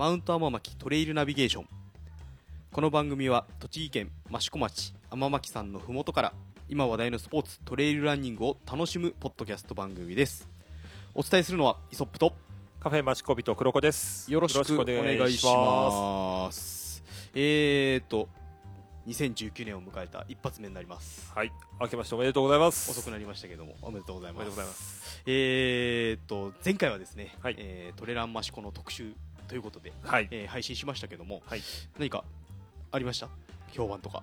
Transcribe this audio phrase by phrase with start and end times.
[0.00, 1.68] マウント天巻トレイルナビゲーション。
[2.72, 6.32] この番組は栃木県益子町天巻さんのふもとから
[6.70, 10.48] 今話題のスポーツトレイルランニングを楽しむポッドキャスト番組です。
[11.14, 12.32] お伝えするのはイソップと
[12.80, 14.32] カフェマチコビと黒子です。
[14.32, 17.04] よろしくお願いします。
[17.34, 18.26] えーと
[19.06, 21.30] 2019年を迎えた一発目になります。
[21.34, 22.90] はい、明けましておめでとうございます。
[22.90, 25.22] 遅くなりましたけどもおめでとうございます。
[25.26, 27.56] えーと前回はですね、はい。
[27.58, 29.12] えートレランマシコの特集
[29.50, 31.60] ということで、はい、えー配信しましたけども、はい。
[31.98, 32.22] 何か
[32.92, 33.28] ありました？
[33.72, 34.22] 評判とか。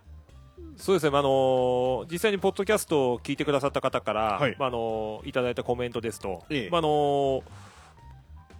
[0.78, 4.56] そうですね、まああのー実際にポッドキャストを聞いてくださった方から、はい。
[4.58, 6.70] まああのーいただいたコメントですと、ええ。
[6.70, 7.42] まああのー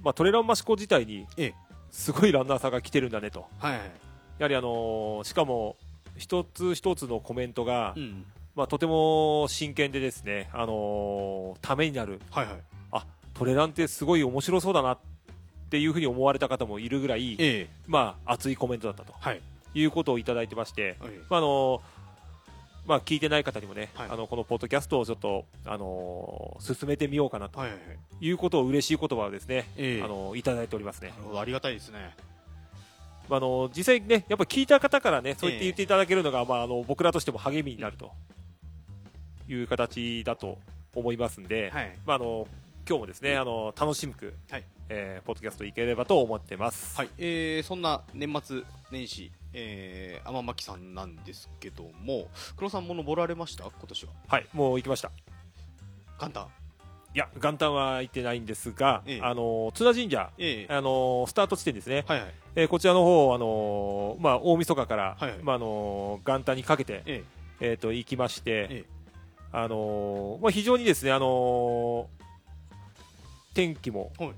[0.04, 1.54] まあトレランマシコ自体にええ。
[1.90, 3.82] すごいランナーさんが来てるんだねと、はいはい
[4.40, 5.78] やはりあのーしかも
[6.18, 12.56] 一つ一つのコメントが、うんまあとても真剣でですね、あのーためになる、はいはい。
[12.92, 15.17] あトレランってすごい面白そうだなって
[15.74, 17.70] いうふうに思われた方もいるぐらい、ええ。
[17.88, 19.14] まあ熱いコメントだったと。
[19.20, 19.42] はい。
[19.74, 21.82] いうことをいただいてまして、えまああの
[22.88, 24.08] まあ、聞いてない方にもね、はい。
[24.10, 27.98] あのこのポッドキャストをちょっと、あの進めてみようかなとはいはいはい。
[28.26, 30.04] いうことを嬉しい言葉をですね、ええ。
[30.04, 31.12] あのいただいておりますね。
[31.36, 32.16] ありがたいですね。
[33.28, 38.12] まあ、あの実際にね、やっぱ聞いた方からね、そう言って言っていただけるのが、まあ、あの僕らとしても励みになると
[39.50, 40.58] いう形だと
[40.96, 41.94] 思いますんで、はい。
[42.06, 42.48] まあ、あの
[42.88, 44.64] 今日もですね、あの楽しく、はい。
[44.88, 46.96] えーポッドキャストいければと思ってます。
[46.96, 53.66] はい、えー、そんな年末年始、えー、天巻さんなんですけども黒さんも登られました？
[53.66, 54.12] 今年は。
[54.30, 55.12] はい、もう行きました。
[56.18, 56.48] 簡単
[57.14, 59.22] いや、元旦は行ってないんですが、ええ。
[59.22, 60.74] あの津田神社、ええ。
[60.74, 62.34] あのスタート地点ですね、はいはい。
[62.56, 65.40] えーこちらの方、あのまあ、大晦日から、はいはい。
[65.44, 67.24] まああの元旦にかけて、え。
[67.60, 68.86] えー、と行きまして、ええ。
[69.52, 72.08] あのまあ、非常にですね、あの
[73.58, 74.32] 天気もはい。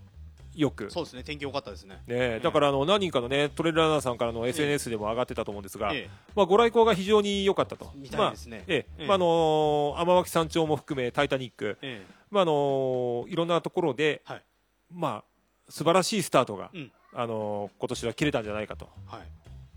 [0.56, 1.23] よく、そうですね。
[1.23, 2.02] 天気良かったですね。
[2.08, 7.92] ね、だからあの何人かの、ね、トレーラーナーさんからの SNS でも上がってたと思うんですが、えまあ、ご来光が非常に良かったと。
[7.95, 8.58] みたいですね。
[8.58, 8.86] まあええ。
[9.00, 9.08] ええ。
[9.08, 14.44] まああの天脇山頂も含め、タイタニック、えまああのいろんなところで、はい。
[14.94, 16.91] まあ素晴らしいスタートが、うん。
[17.13, 18.90] あの今年は切れたんじゃないかと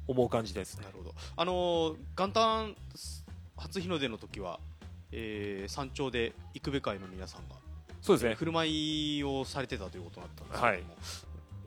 [0.06, 0.84] 思う感じですね。
[0.84, 0.90] な。
[0.90, 1.14] るほど。
[1.36, 2.76] あのー元旦
[3.56, 4.58] 初日の出の時は、
[5.12, 7.61] えー、山頂で幾部会の皆さんが
[8.02, 8.34] そうですね。
[8.34, 10.82] 振る舞いをされてたということだったんですけども、はい。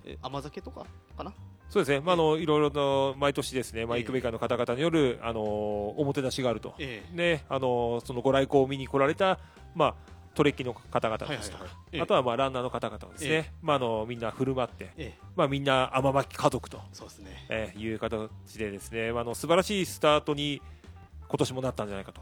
[0.06, 0.86] えー甘酒とか
[1.18, 1.34] かな？
[1.70, 2.00] そうですね。
[2.02, 4.04] まああのいろいろと毎年ですね、まあええ。
[4.04, 6.76] 育米会の方々によるあのおもてなしがあると。
[6.78, 7.16] ええ。
[7.16, 9.40] ね、あのそのご来光を見に来られた
[9.74, 9.96] まあ
[10.36, 11.74] トレッキの方々はいはいですとか、はい。
[11.94, 12.02] ええ。
[12.02, 13.52] あとはまあランナーの方々をですね、ええ。
[13.62, 15.20] まああのみんな振る舞って、ええ。
[15.36, 17.46] まあみんな天巻家族と、そうですね。
[17.50, 20.62] えーいう形でですね、まああの素晴らしいスタートに
[21.28, 22.22] 今年もなったんじゃないかと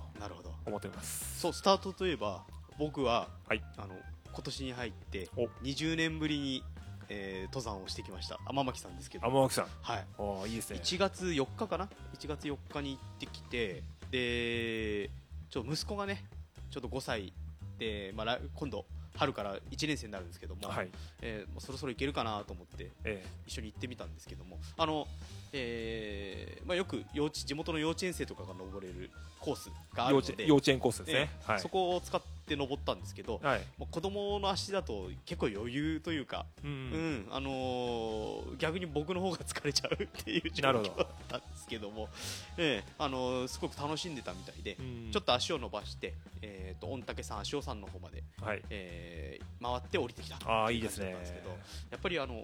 [0.65, 1.41] 思ってます。
[1.41, 2.43] そうスタートといえば
[2.77, 3.63] 僕は、はい。
[3.77, 3.95] あの
[4.31, 5.45] 今年に入ってお。
[5.63, 6.63] 20年ぶりに、
[7.09, 8.39] えー登山をしてきました。
[8.47, 10.79] 天巻さんですけど、天巻さん、はい、おーいいですね。
[10.81, 15.09] 1月4日かな？1月4日に行ってきてで
[15.49, 16.23] ちょ息子がね
[16.71, 17.33] ちょっと5歳
[17.77, 18.85] で、まあ、来今度
[19.15, 20.89] 春から1年生になるんですけども、はい、
[21.21, 23.23] えーもうそろそろ行けるかなと思ってえ。
[23.45, 25.07] 一緒に行ってみたんですけどもあの、
[25.53, 29.09] えーまあ、よく幼稚地元の幼稚園生とかが登れる
[29.39, 31.29] コースがある幼ので稚幼稚園コースですね。
[31.43, 31.69] はいええそ。
[31.69, 33.61] こを使って登ったんですけど、はい。
[33.77, 36.73] もう子供の足だと結構余裕というか、ううん
[37.25, 37.27] ん。
[37.29, 42.07] あのー逆に僕の方が疲れちゃうっていう状況だったんですけども、
[42.57, 48.61] ええあのーすごく楽しんでたみたいで、うんちょっと足を伸ばして、えー、と御嶽山足尾山の方まで、はい。
[48.69, 51.15] えー回って降りてきたああいいですね
[51.89, 52.43] やっぱりあの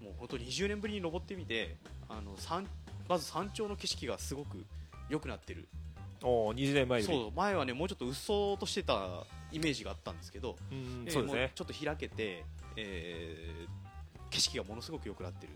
[0.00, 1.76] もう本当20年ぶりに登ってみて
[2.08, 2.66] あの山
[3.08, 4.64] まず山頂の景色がすごく
[5.08, 5.68] 良くなってる。
[6.22, 7.12] おお20年前より。
[7.14, 11.42] そう前はねもうちょっとうっそうとしてたイメージがあったんですけど、うんえーそうですね。
[11.42, 12.44] もちょっと開けて、
[12.76, 13.86] えー
[14.28, 15.52] 景色がものすごく良くなってる。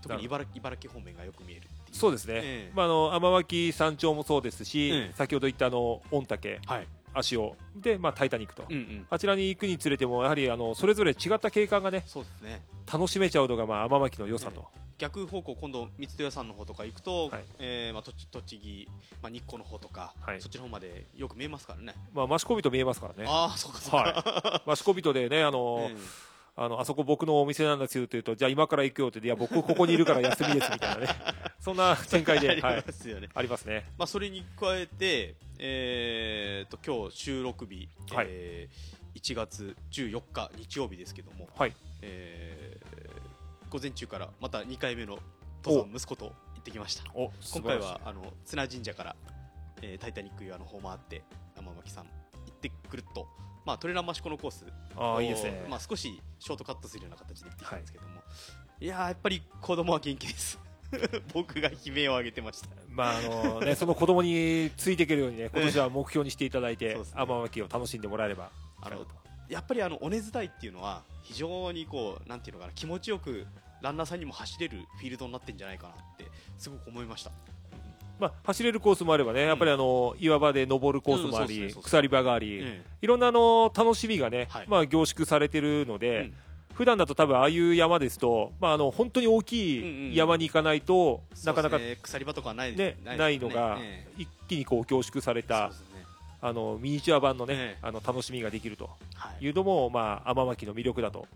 [0.00, 2.34] 特に茨城茨城方面がよく見えるそうですね。
[2.36, 2.72] ええ。
[2.74, 5.12] まああの天巻山頂もそうですし、ええ。
[5.14, 8.64] 先ほど言ったあの御嶽、はい足尾でまあタイタニックと。
[8.68, 9.06] うんうん。
[9.10, 12.62] あちらに行くにつれてもやはりあのそれぞれ違った景観がねそうですね。
[12.90, 14.66] 楽しめちゃうのがまあ天巻の良さと、
[14.98, 17.44] 逆方向今度三戸屋さんの方とか行くと、はい。
[17.58, 18.88] えーまあ、栃栃木、
[19.22, 20.40] まあ、日光の方とか、はい。
[20.40, 21.94] そっちの方までよく見えますからね。
[22.14, 23.24] まあ益子人見えますからね。
[23.28, 24.70] ああそうかそうか、はい。
[24.72, 25.96] 益子人でねあの、 え
[26.54, 31.08] あのあそこ僕のお店なんですよって言うとじゃあ今から行くよっていや僕ここにいるから休みですみたいなね。
[31.60, 33.86] そんな展開えで、あはいり、ますよね、 ありますね。
[33.96, 38.26] まあ、それに加えて、えー、と今日収録日、はい。
[38.28, 41.74] えー1月14日日曜日ですけども、はい。
[42.00, 43.22] えー
[43.70, 45.18] 午前中からまた2回目の
[45.64, 47.04] 登山息子と行ってきました。
[47.14, 49.16] お今回はあの綱神社から、
[49.80, 51.22] えータイタニック岩の方回って
[51.54, 52.10] 天巻さん行
[52.50, 53.28] ってくるっと、
[53.64, 54.64] まあ、トレランマシコのコース。
[54.96, 55.66] ああいいですね。
[55.68, 58.10] まあ、少しショートカットするような形で行ってきたんですけども、
[58.80, 60.58] いやーやっぱり子供は元気です。
[61.32, 62.68] 僕が悲鳴を上げてました。
[62.90, 68.50] まああのね、その子供についていけるようにね、 今年は目標にしていただいて天巻を楽しんでもらえれば。
[68.80, 69.06] あの
[69.48, 73.46] やっぱりあのおね伝いっていうのは非常にこうなんていうのかな気持ちよく
[73.82, 76.26] ランナーさんにも走れるフィールドになってんじゃないかなって
[76.56, 77.32] すごく思いました
[78.22, 84.66] まあ、走れるコースもあればね、やっぱりあの岩場で登るコースもあり、鎖場があり、えいろんなあの楽しみがね、はい。
[84.68, 86.34] まあ、凝縮されてるのえで、うん。
[86.74, 92.96] 普段だと多分ああいう山ですと、まあ、あの本当に大きい山に行かないと、なかなか、鎖場とかはないね。
[93.04, 95.72] ないのが、え一気にこう凝縮されえた
[96.40, 97.78] あのミニチュア版のね、ええ。
[97.82, 99.44] あの楽しみができるとはい。
[99.44, 101.26] いうのも、まあ、天巻の魅力だと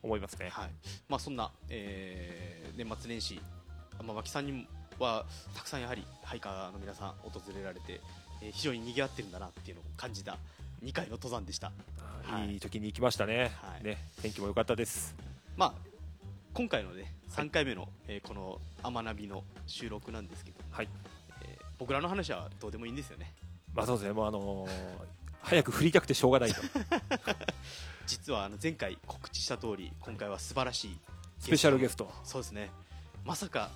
[0.00, 0.48] 思いますね。
[0.50, 0.70] はい。
[1.08, 3.40] まあ、そんな、えー年末年始
[3.98, 8.00] 天巻さんにはたくさんやはりハイカーの皆さん訪れられて、
[8.42, 10.36] えー非常に賑わってるんだなっていうのを感じた
[10.84, 11.72] 2回の登山でした、
[12.22, 12.52] はい。
[12.54, 13.84] いい時に行きましたね,、はい。
[13.84, 15.14] ね天気も良かったです。
[15.56, 15.74] まあ、
[16.52, 20.88] 今回のね3回目の、えーこの「天ナビ」の収録なんですけど、はい。
[21.42, 23.34] えー僕らの話はどうでもいいんですよね。
[23.74, 26.60] まあそうですね、もうあのー早く振りたくてしょうがないと。
[28.06, 30.98] 実はあの前回告知した通り今回は素晴らしい
[31.38, 32.12] スペシャルゲスト。
[32.24, 32.70] そうですね。
[33.24, 33.70] まさか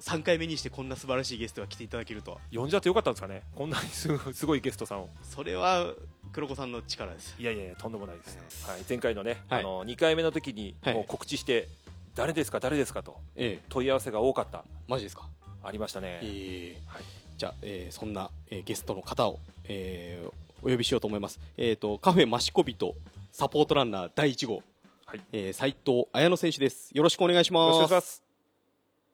[0.00, 2.38] 3回目にしてこんな素晴らしいゲストが来ていただけるとは。
[2.52, 3.42] 呼んじゃってよかったんですかね。
[3.54, 4.08] こんなにす
[4.46, 5.08] ごいゲストさんを。
[5.22, 5.92] それは
[6.32, 7.34] 黒子さんの力です。
[7.38, 8.38] いやいやとんでもないです。
[8.68, 9.60] はい、前回のね、はい。
[9.60, 10.94] あの2回目の時にはい。
[10.94, 11.68] もう告知して、
[12.14, 13.64] 誰ですか、誰ですかとええ。
[13.68, 15.28] 問い合わせが多かった、マジですか？
[15.62, 16.18] ありましたね。
[16.22, 16.82] ええ。
[16.86, 17.02] はい。
[17.36, 20.32] じゃあ、えーそんな、えーゲストの方を、えー
[20.66, 21.38] お呼びしようと思います。
[21.58, 22.94] えっ、とカフェマシコビと
[23.32, 24.62] サポートランナー第1号。
[25.06, 25.20] はい。
[25.32, 26.90] えー斉藤綾乃選手です。
[26.94, 28.23] よろしくお願いしよろしくおます願いします。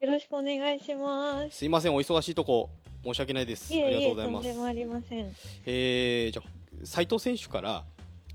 [0.01, 1.59] よろしくお願いします。
[1.59, 2.71] すいませんお忙しいとこ
[3.05, 5.37] 申し訳ないですありがとういえいえ、ございますとんでもありません。
[5.67, 6.51] えーじゃあ
[6.85, 7.85] 斉藤選手から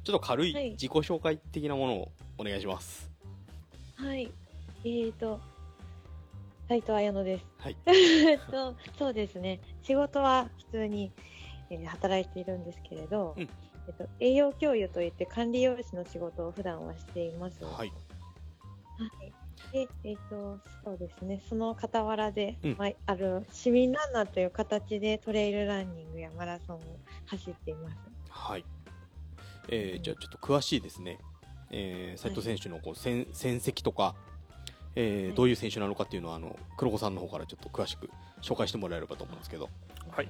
[0.03, 3.09] ちょっと軽いはい自己紹介的なものをお願いします
[3.95, 4.31] はい。
[4.83, 5.39] えーと、
[6.67, 7.45] 斉藤彩乃です。
[7.57, 9.59] はい えっと、そうですね。
[9.81, 11.12] 仕事は普通に、
[11.71, 13.44] えー働いているんですけれど、うん
[13.88, 17.63] えっと、栄養教諭といって管理栄養士の仕事を普段はしています。
[17.63, 17.91] はいはい。
[19.75, 21.42] で、えっ、と、そうですね。
[21.50, 22.75] その傍らで、うん。
[22.77, 26.81] まあ、ある市民ランナーという形でトレイルランニングやマラソンを
[27.25, 27.98] 走っています。
[28.30, 28.63] はい、
[29.68, 31.19] えーじゃあちょっと詳しいですね、
[31.72, 34.16] えー、斉藤選手のこう戦戦績とか、
[34.95, 35.36] えーはい。
[35.36, 38.10] どういう選手なのかっていうのはあの黒子さんの方からちょっと詳しく
[38.42, 39.69] 紹介してもらえればと思うんですけど。
[40.10, 40.30] はい。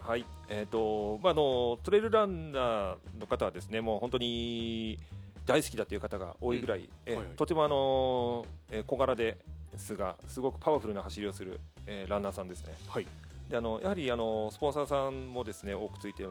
[0.00, 4.98] はい、えっ、と、まあ、あの、トレイルランナーの方はですね、もう本当に
[5.46, 9.36] 大好きだという方が多いぐらい、えとてもあの、えー小柄で
[9.76, 12.74] すが、すごくパワフルな走りをする、えーランナーさんですね。
[12.88, 13.06] はい。
[13.48, 16.24] で、あの、やはりあの、スポンサーさんもですね、多くついて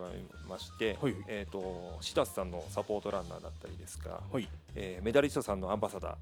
[0.48, 1.16] まして、はい。
[1.28, 4.48] えっ、と、シダスさんのサポートランナーだったりですか、はい。
[4.76, 6.16] えーメダリストさんのアンバサダー、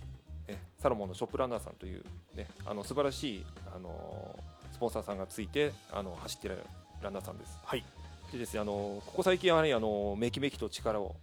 [0.47, 2.03] えサロモンのショップランナーさんという、
[2.35, 4.37] ね、あの素晴らしいあの
[4.71, 6.59] スポンサーさんがついてあの走っている
[7.01, 7.57] ランナーさんです。
[7.63, 7.83] はい。
[8.31, 11.15] でですねあのここ最近やはりあのめきめきと力を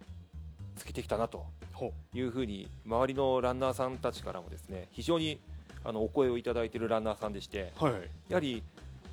[0.75, 1.45] つけてきたなとほ
[2.13, 5.39] いうふうに周りのランナーさんたちからもですね非常に
[5.83, 8.01] あのお声をいただいているランナーさんでしてはいはい。
[8.29, 8.63] やはり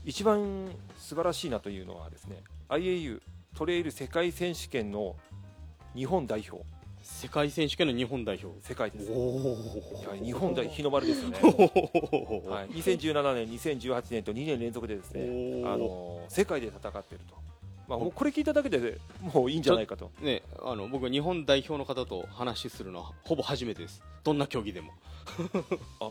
[0.04, 0.68] 一番
[0.98, 3.20] 素晴らしいなというのはですね IAU
[3.56, 5.16] トレイル世界選手権の
[5.94, 6.62] 日本代表。
[7.02, 8.60] 世界選手権の日本代表。
[8.60, 9.06] 世界です。
[10.22, 11.38] 日本代日の丸ですよね。
[11.42, 15.22] お はい、2017年、2018年と2年連続でですね、
[15.64, 17.36] あの世界で戦っていると、
[17.88, 24.02] まあ、もうこれ聞いただけでもういいんじゃないかと、ねあの僕日本代表の方と話するのはほぼ初めてです。
[24.24, 24.92] どんな競技でも。
[26.00, 26.10] あ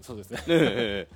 [0.00, 1.08] そうですね、ねえ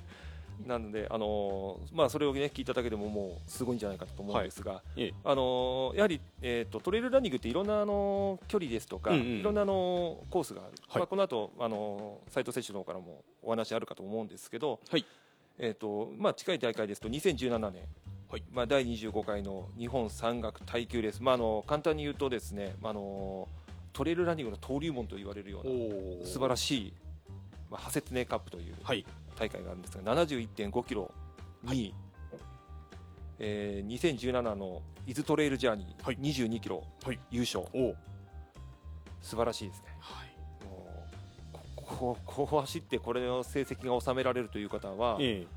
[0.65, 5.07] なので、あのまあ、それを、ね、聞いただけでももうすごいんじゃないかと思うんですが、ええ。
[5.07, 10.99] えあのやはり、えー、とトレイルランニングっていろんな、あの距離ですとか、うんうんいろんな、あのコースがある、はい。
[10.99, 15.05] まあ、この後、あの斉藤選手の方からもお話あるかと思うんですけど、はい。
[15.57, 17.83] えーとまあ、近い大会ですと2017年、
[18.29, 18.43] はい。
[18.51, 23.47] まあ、第25回の日本山岳耐久レース、まあ、あの簡単に言うとですね、まあ、あの
[23.93, 25.71] トレイルランニングの登竜門と言われるような
[26.23, 26.93] お素晴らしい、
[27.69, 29.05] まあ、ハセツネカップというはい。
[29.37, 31.11] 大会があるんですが71.5キロ
[31.63, 31.93] に、
[33.39, 36.17] えー2017の伊豆トレイルジャーニー、はい。
[36.17, 37.19] 22キロはい。
[37.29, 37.65] 優勝。
[37.73, 37.93] お
[39.21, 39.85] 素晴らしいですね。
[39.99, 40.65] はい。
[40.65, 40.87] も
[41.53, 45.47] うこここう走ってこれの成績が収められるという方はええ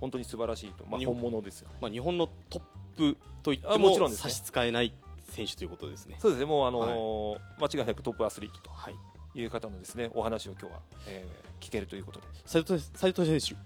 [0.00, 1.68] 本当に素晴らしいと、まあ、日本本物ですよ。
[1.80, 2.62] まあ、日本のトッ
[2.96, 4.16] プと言ってあももちろんね。
[4.16, 4.92] 差し支えない
[5.30, 6.16] 選手ということですね。
[6.20, 6.46] そうですね。
[6.46, 7.38] もうあのー
[7.76, 8.94] 間違いなくトップアスリートとはい、
[9.34, 12.26] いう方のですねお話を今日は、えー聞けるということで。
[12.44, 13.56] 斉藤斉藤選手、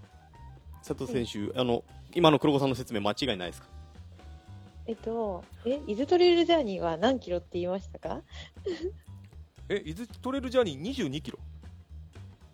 [0.83, 1.83] 斉藤選手、あの
[2.15, 3.67] 今の黒子さんの説明間違いないですか？
[4.87, 8.23] えっと、え、伊豆トレイルジャーニーは何キロって言いましたか？
[9.69, 11.39] え伊豆トレイルジャーニー22キロ？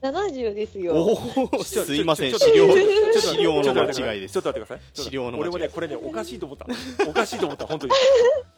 [0.02, 0.94] 70ですよ。
[0.94, 1.14] お
[1.58, 6.66] おすいません資料ちょっと資料の間違いですちょっと待ってください資料の間違い俺もねこれねおかしいと思った
[7.08, 7.92] おかしいと思った本当に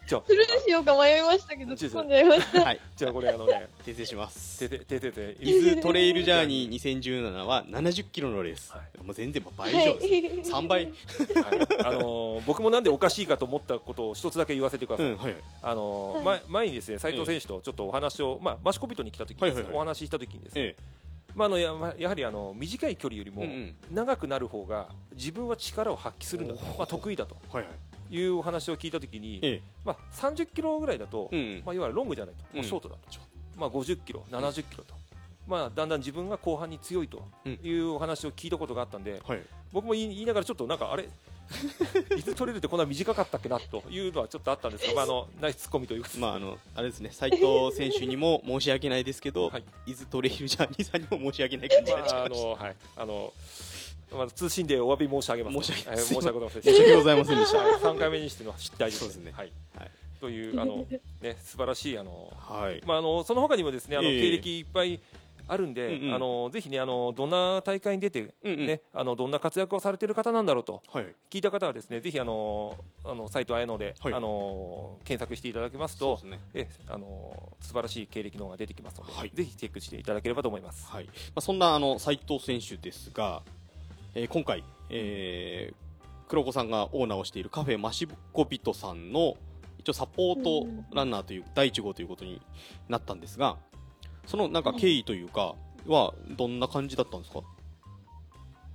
[0.06, 2.64] じゃあスルーしようか迷いましたけど、ちょ突っ込んじゃいました。
[2.64, 10.94] はいじゃあこれあのね訂正しますててててて伊豆トレイルジャーニー2017は70キロのレース、はもう全然倍以上です、3倍はい
[11.84, 19.36] あのー僕もなんでおかしいかと思ったことを一つだけ言わせてください、あの前前にですね斉藤選手とちょっとお話を、まあ、マシコビトに来た時
[19.72, 20.76] お話しした時にですね、え
[21.38, 23.74] まあ、あのやまやはりあの短い距離よりもうんうん。
[23.92, 27.36] 長くなる方が自分は力を発揮するんだと、まあ、得意だと。
[27.52, 28.14] えはいはい。
[28.14, 31.62] いうお話を聞いた時に、えまあ、30キロぐらいだと、えうん。
[31.64, 33.00] まあ、いわゆるロングじゃないと、ショートだと、
[33.56, 34.94] まあ、50キロ、70キロと、
[35.46, 37.22] まあ、だんだん自分が後半に強いと
[37.62, 39.40] いうお話を聞いたことがあったんで、はい。
[39.72, 41.08] 僕も言い言いながらちょっとなんかあれ？
[42.16, 49.64] いつ取れるってこんな短かったっけなというのはちょっとあったんですが、まあ、あのナイスツッコミというまああのあれですね斉藤選手にも申し訳ないですけど、はい。
[49.86, 52.76] 伊豆トレイルジャーニーさんにも申し訳ない感じがしまああました、のはい。
[52.96, 53.32] あの
[54.10, 55.66] まあ、通信でお詫び申し上げます。
[55.66, 57.58] 申し訳はい申し訳ございません申し訳ございませんでした。
[57.58, 57.72] はい。
[57.74, 59.32] 3回目にしての失態ですそうですね。
[59.34, 59.52] はい。
[59.76, 59.90] はい。
[60.20, 60.86] というあの、
[61.20, 62.82] ね、素晴らしいあの、はい。
[62.86, 64.20] まあ、あのその他にもですねあの、ええ。
[64.20, 65.00] 経歴いっぱい
[65.48, 66.14] あるんで、うんうん。
[66.14, 68.80] あのぜひねあのどんな大会に出て、ねうんうん。
[68.92, 71.06] あのどんな活躍をされている方なんだろうとはい。
[71.30, 74.14] 聞いた方はですねぜひあのあのサイト綾野で、はい。
[74.14, 76.38] あの検索していただきますとすね。
[76.54, 79.30] えあの素晴らしい経歴の方が出てきますので、はい。
[79.34, 80.86] ぜひチェックしていただければと思います。
[80.90, 81.06] はい。
[81.06, 83.42] まあ、そんなあの斉藤選手ですが、
[84.14, 85.88] えー今回、えー
[86.28, 89.34] 黒子さんがオーナーをしているカフェマシコビトさんの
[89.78, 92.42] 一応サポートランナーという第1号ということに
[92.88, 93.56] なったんですが
[94.28, 95.54] そのなんか経緯というか
[95.86, 97.40] はどんな感じだったんですか、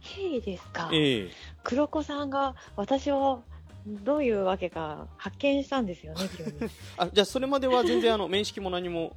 [0.01, 0.89] 経緯ですか？
[0.91, 1.29] ええ。
[1.63, 3.43] 黒子さんが私を
[3.85, 6.51] どういうわけか発見したんですよね、急に。
[6.97, 9.15] あじゃあそれまでは全然あの面識も何も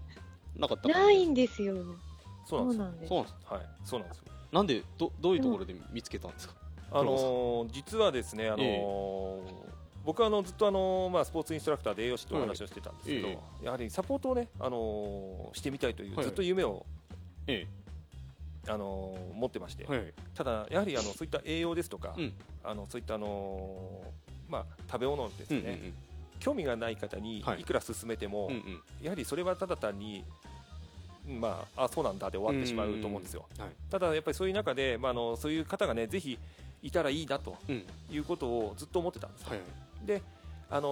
[0.56, 1.74] なかったないんですよ。
[2.44, 3.16] そうなんですよ。
[3.16, 3.52] そうなんです。
[3.54, 4.24] はい、そうなんですよ。
[4.52, 6.54] なんでどどういうところで見つけたんですか、
[6.92, 9.75] あのー実はですね、あのーえ
[10.06, 16.24] 僕はあのずっとあのーまあスポーツインストラクターで栄養士とお話をしてたんですけど、えやはりサポートをね、あのーしてみたいというはい。
[16.24, 16.86] ずっと夢を、
[17.48, 17.66] え
[18.68, 20.12] あのー持ってまして、えはい。
[20.34, 22.32] ただやはりあのそういった栄養ですとか、うん。
[22.62, 25.94] あのそういったあのーまあ食べ物ですね、うんうんうん。
[26.38, 27.62] 興味がない方にはい。
[27.62, 28.80] いくら進めても、うんうん。
[29.02, 30.24] やはりそれはただ単に
[31.28, 33.44] まああそうなんだで終わってしまうと思うんですよ。
[33.58, 33.70] はい。
[33.90, 36.38] ただやっぱりそういう中で、まあ、あのそういう方がねぜひ
[36.82, 37.84] いたらいいなとうん。
[38.12, 39.60] いうことをずっと思ってたんですよ、はい
[40.04, 40.22] で、
[40.70, 40.88] あの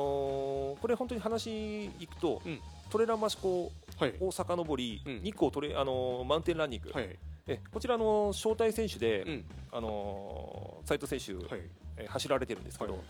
[0.77, 2.61] ーこれ本当に話いくと、うん。
[2.91, 4.15] トレラン益子はい。
[4.21, 5.21] を遡り、うん。
[5.23, 7.19] 日光トレ、あのーマウンテンランニング、はい。
[7.47, 9.45] えこちらの招待選手で、うん。
[9.73, 11.63] あのー斉藤選手、はい。
[11.97, 13.03] え走られてるんですけど、はい。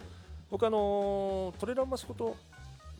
[0.50, 2.36] 僕、あのートレラン益子と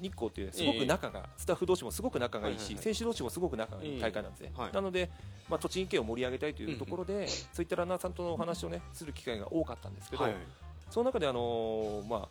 [0.00, 2.84] 日光っていうすごく仲が、スタッフ同士もすごく仲がいいし、はいはいはい。
[2.84, 4.72] 選手同士もすごく仲がいい大会なんですね、ええはい。
[4.72, 5.08] なので、
[5.48, 10.34] まあ、栃木県を盛り上げたいというところで、そういったランナーさんとのお話を、ね、する機会が多かったんですけど、はい。
[10.90, 12.28] その中で、あのーまあ、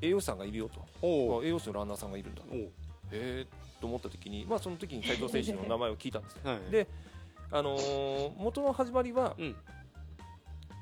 [0.00, 2.68] 栄養士さんがいるよと、栄養士のランナーさんがいるんだと、おへ
[3.12, 3.46] え
[3.80, 6.40] と思った時に、まあ、その時に斉藤選手の名前を聞いたんですよ。
[6.44, 6.70] はい。
[6.70, 6.86] で
[7.50, 9.56] あのー元の始まりはうん。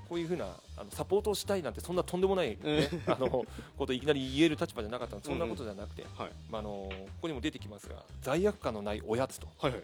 [0.09, 0.47] こういうふうな
[0.77, 3.45] あのサポートをしたいなんてそんなとんでもない、ねあの
[3.77, 6.31] こといきなり言える立場じゃなかったそんなことじゃなくて、はい。
[6.49, 9.83] まああのここにも出てきますが罪悪感のないおやつとはいはい。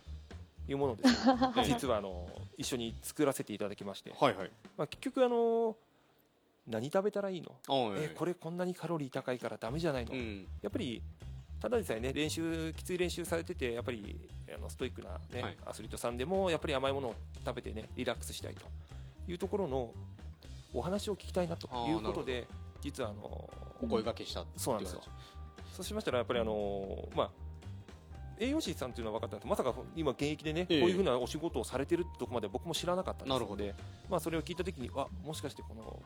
[0.69, 1.35] いうものをですね
[1.67, 4.51] 実はあの一緒に作らせていただきまして、はいはい。
[4.77, 5.77] まあ、結局あの
[6.67, 7.57] 何食べたらいいの、
[7.97, 10.47] えこれこんなにカロリー高いからダメじゃないの、うん。
[10.63, 11.03] やっぱり
[11.61, 15.57] ただでさえね練習きつい練習されててやっぱりあのストイックな、ねはい。
[15.67, 17.15] アスリートさんでもやっぱり甘いものを
[17.45, 18.67] 食べてねリラックスしたいと。
[19.29, 19.93] いうところの
[20.75, 21.69] お話を聞きたいなと。
[21.89, 22.47] いうことで
[22.81, 23.51] 実はあの
[23.81, 25.03] お声掛けしたそうなんですよ。
[25.73, 27.31] そうしましたらやっぱりあのまあ
[28.39, 30.81] 栄養士さんというのは分かったまさか今現役でね、ええ。
[30.81, 33.63] こういうふうなお仕事をされてるってとこまで僕も知らなかったんですなるほど。
[33.63, 33.75] ので、
[34.11, 36.03] まあ、それを聞いた時にあもしかしてこの、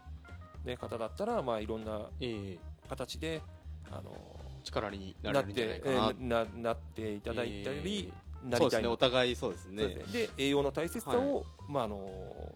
[0.66, 2.58] ね、方だったら、まあ、いろんなええ。
[2.88, 3.40] 形で
[3.90, 4.12] あの
[4.64, 6.14] 力にななってれるんじゃないかな。
[6.18, 8.12] えーななっていただいたり、えそうですね。
[8.44, 9.88] おなりたいな互いそうですね。
[9.88, 10.12] ですね。
[10.12, 12.08] で栄養の大切さを、まあ、あの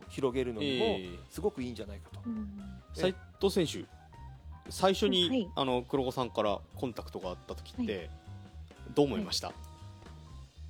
[0.09, 1.19] 広げるのにもええ。
[1.31, 2.21] すごくいいんじゃないかと、
[3.01, 3.89] 斉藤選手
[4.71, 5.49] 最初に、はい。
[5.57, 8.11] あの黒子さんからコンタクトがあった時って、
[8.95, 9.53] どう思いました、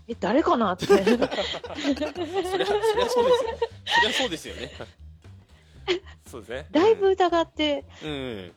[0.08, 0.86] え、誰かなって。
[0.88, 2.64] そりゃそりゃそうですよ。
[2.64, 4.70] そりゃそうですよね
[6.26, 8.52] そうですね、だいぶ疑って、うん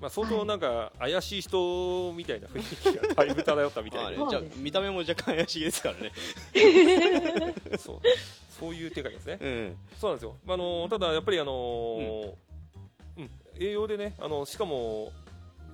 [0.00, 4.30] まあ、相当なんか怪しい人みたいな雰囲気がだいぶ漂ったみたいな。
[4.30, 6.12] じゃあ見た目も若干怪しいですからね。
[7.78, 8.00] そう。
[8.48, 9.38] そういう展開ですね。
[9.40, 9.76] うん。
[10.00, 12.34] そうなんですよ、まあ、あのただやっぱりあのー
[13.18, 13.30] うん。
[13.58, 15.12] 栄養でねあのしかも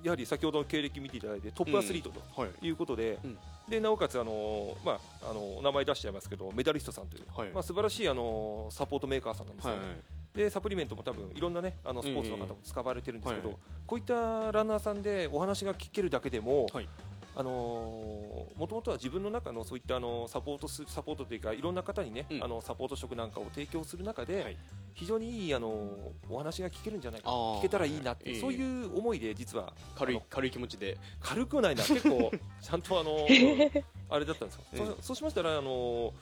[0.01, 2.65] やはり先ほどの経歴見ていただいてトップアスリートとはい。
[2.65, 3.37] いうことで、うん。
[3.69, 7.49] でなおかつあの、まあ、あのお名前出しちゃいますけどメダリストさんという、はい。
[7.49, 9.75] まあ、素晴らしいあのサポートメーカーさんなんですよ。
[9.75, 9.97] ね、はいはい
[10.35, 13.61] でサプリメントも多分いろんなねあのスポーツの方も使われてるんですけど、ええはい。
[13.87, 16.89] こういったランナーさんでお話が聞けるだけでも、はい。
[17.37, 17.49] あの
[18.55, 22.43] もともとは自分の中のそういったあのサポートすサポートというかいろんな方にね、うん。
[22.43, 24.57] あのサポート職なんかを提供する中で、はい。
[24.93, 25.67] 非常にいいあの
[26.29, 28.39] お話が聞けるんじゃないか聞けたらいいなって、ええ。
[28.39, 30.97] そういう思いで実は軽い軽い気持ちで。
[31.21, 33.25] 軽くはないな結構 ちゃんとあの
[34.09, 34.85] あれだったんですよ、ええ。
[34.85, 36.13] そそうしましたらあの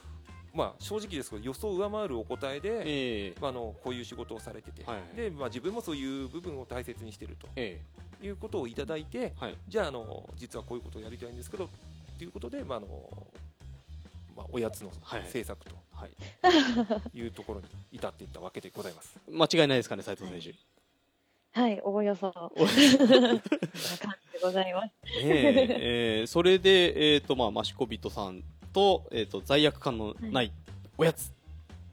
[0.53, 3.33] まあ正直ですけど予想を上回るお答えで、ええ。
[3.41, 5.15] まあ、あのこういう仕事をされてて、はい。
[5.15, 7.81] でまあ、自分もそういう部分を大切にしているえ
[8.19, 9.57] ということをいただいて、えはい。
[9.67, 11.67] じゃああの実はこういうことをやりたいんですけど
[12.17, 12.87] ということで、まああの
[14.35, 15.23] まあ、おやつのはい。
[15.27, 16.11] 制作とはい。
[17.17, 19.17] いうところに至っていったわけでございます。
[19.29, 20.53] 間違いないですかね斉藤選手。
[21.59, 24.87] はい、おおよそ、 な感じでございます。
[24.87, 28.43] ねええーそれで、えーとまあ、マシコビトさん
[28.73, 30.51] と,、えー、と罪悪感のない
[30.97, 31.31] おやつ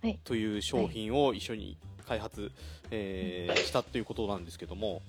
[0.02, 0.18] はい。
[0.24, 2.50] という商品を一緒に開発、
[2.90, 5.02] えーしたということなんですけども、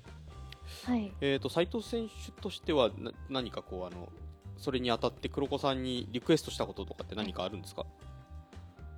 [0.85, 1.11] はい。
[1.21, 4.09] えー、と斉藤選手としてはな何かこうあの
[4.57, 7.85] それにあたって黒子さんにリクエストしたこととかって何かあるんですか、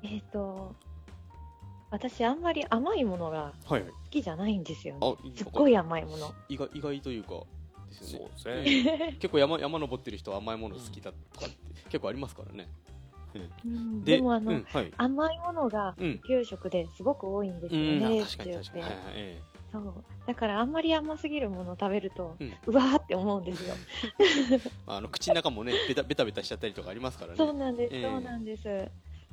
[0.02, 0.76] えっ、と、
[1.92, 3.92] 私あんまり甘いものがはいはい。
[3.92, 5.32] 好きじゃないんですよあね。
[5.36, 6.34] すっごい甘いもの。
[6.50, 7.44] 意外意外というか
[7.94, 8.30] ですよね。
[8.38, 9.16] そうですね。
[9.20, 11.56] 結構山山登ってる人は甘いもの好きだとかって
[11.90, 12.68] 結構ありますからね、
[13.66, 14.04] うん。
[14.04, 14.92] でもあの、うんはい。
[14.98, 16.20] 甘いものがうん。
[16.26, 18.20] 給食ですごく多いんですうよね。
[18.20, 18.22] ん。
[18.22, 20.04] あ確かに確かに、はいはいえそう。
[20.28, 22.54] だからあんまり甘すぎるものを食べると、うん。
[22.68, 23.76] うわーって思うんですよ。
[24.20, 27.38] え あの口の中もねベタベタベタしちゃったりとかありますからね。
[27.38, 28.04] そうなんです、ええ。
[28.04, 28.92] そうなんです。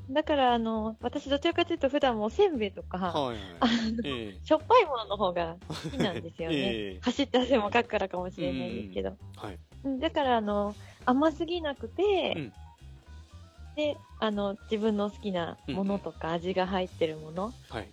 [0.09, 3.37] だからあの、私どちらかというと普段もおせんべいとか、はいはい。
[3.61, 3.67] あ
[4.03, 6.55] えしょっぱいものの方が好きなんですよね。
[6.75, 6.99] ええ。
[7.01, 9.15] 走って汗もかくからかもしれないですけど。
[9.37, 9.59] はい。
[9.83, 12.53] うんだからあの甘すぎなくて、うん。
[13.75, 17.87] であの自分の好きなものとか味が入ってるものっはい。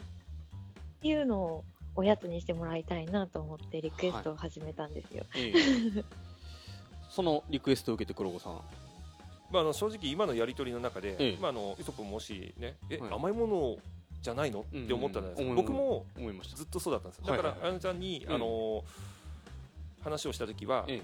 [1.01, 5.25] ていうのをおやつにしてもらいたいなと思ってリクエストを始めたんですよ。
[5.37, 6.05] ええ。
[7.09, 8.61] そのリクエストを受けて黒子さん
[9.51, 11.39] まあ、あの正直今のやり取りの中で、ええ。
[11.41, 13.13] まあ、あのイソップもしねえ、はい。
[13.13, 13.77] 甘いもの
[14.21, 14.61] じゃないの？
[14.61, 16.57] って思ったんです、うんうん僕も思いました。
[16.57, 17.27] ずっとそうだったんですよ。
[17.27, 17.65] だから、はいはい。
[17.65, 18.85] あやのちゃんに、うんあの
[20.05, 21.03] 話をした時は、え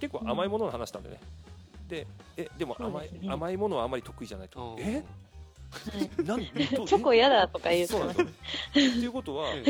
[0.00, 1.18] 結構甘いものの話したんでね、
[1.88, 4.76] でえでも甘い甘いものはあまり得意じゃないと。
[4.78, 5.02] え？
[5.70, 6.24] はい。
[6.24, 8.90] なん チョコ嫌だとか言ってまそうなんすですよ。
[8.90, 9.64] っていうことは、 え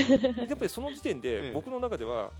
[0.48, 1.52] やっぱりその時点えでえ。
[1.52, 2.31] 僕の中では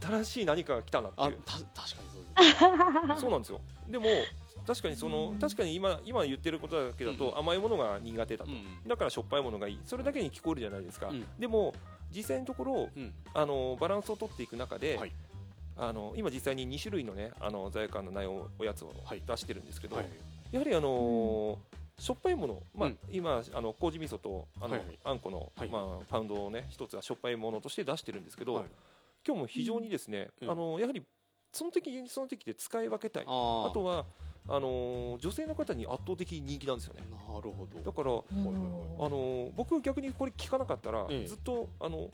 [0.00, 1.38] 新しい何かが来たなっていう。
[1.46, 3.20] あた確かにそうです。
[3.22, 3.60] そうなんですよ。
[3.88, 4.06] でも
[4.66, 7.38] 確かにその確かに今今言ってることだけだと、うん。
[7.38, 8.88] 甘いものが苦手だと、うん。
[8.88, 9.80] だからしょっぱいものがいい。
[9.84, 11.24] それだけに聞こえるじゃないですか、うん。
[11.38, 11.74] でも
[12.14, 13.12] 実際のところうん。
[13.34, 15.12] あのバランスを取っていく中で、はい。
[15.78, 19.22] あの今実際に2種類のねあの罪悪感のないおおやつをはい。
[19.26, 20.06] 出してるんですけど、はい。
[20.52, 21.56] やはりあのー
[21.98, 22.98] しょっぱいもの、まあうん。
[23.10, 24.98] 今あの麹味噌とあの、はいはい。
[25.04, 25.68] あんこの、はい。
[25.70, 28.64] まあ、パウンドをね一つはしょっぱいものとして出してるんですけど、はい。
[29.26, 30.50] 今日も非常にですね、うん。
[30.50, 31.02] あのやはり
[31.52, 33.22] その時その時で使い分けたい。
[33.24, 34.04] あとは
[34.48, 37.00] あのー女性の方に圧倒的に人気なんですよね。
[37.10, 37.80] なるほど。
[37.80, 39.04] だから、うん。
[39.04, 42.10] あのー僕逆にこれ聞かなかったら、ええずっとあの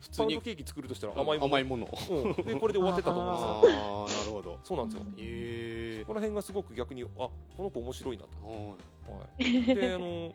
[0.00, 1.88] 普通にパウンドケーキ作るとしたら甘いもの、甘いもの。
[2.10, 4.06] うん、でこれで終わってたと思うんですあよ。
[4.06, 4.58] あなるほど。
[4.62, 5.06] そうなんですよ。
[5.16, 8.28] へえこの辺がすごく逆にあこの子面白いなと。
[8.46, 10.32] ははい、であの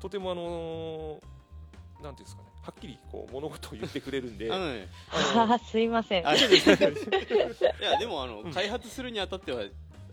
[0.00, 1.20] とてもあの
[2.02, 2.48] なんていうんですかね。
[2.62, 4.50] はっきりこう物事を言ってくれるんで、い。
[4.50, 6.26] ああのー すいません。
[6.26, 9.62] あいやでもあの、うん開発するにあたっては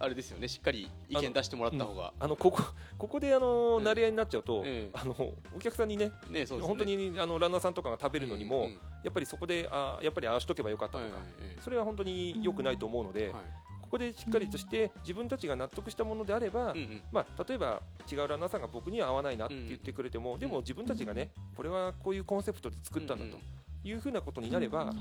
[0.01, 0.47] あれですよね。
[0.47, 2.13] しっかり意見出してもらった方が。
[2.19, 2.63] あのここ
[2.97, 3.83] ここであのうん。
[3.91, 5.15] 慣れ合いになっちゃうと、ええあの
[5.55, 11.17] お客さんにねねそう本当にあのランナーさんとかが食べるのにも、うんやっぱりそこであやっぱりああしとけばよかったとか、
[11.59, 13.33] それは本当に良くないと思うので、はい
[13.81, 16.73] ここでしっかりとして自分たちが納得したものであれば、
[17.11, 23.37] まあ、例えば違うランナーさんが僕には合わないなって言ってくれても、でも自分たちがねこれはこういうコンセプトで作ったんだと
[23.83, 24.93] いうふうなことになれば、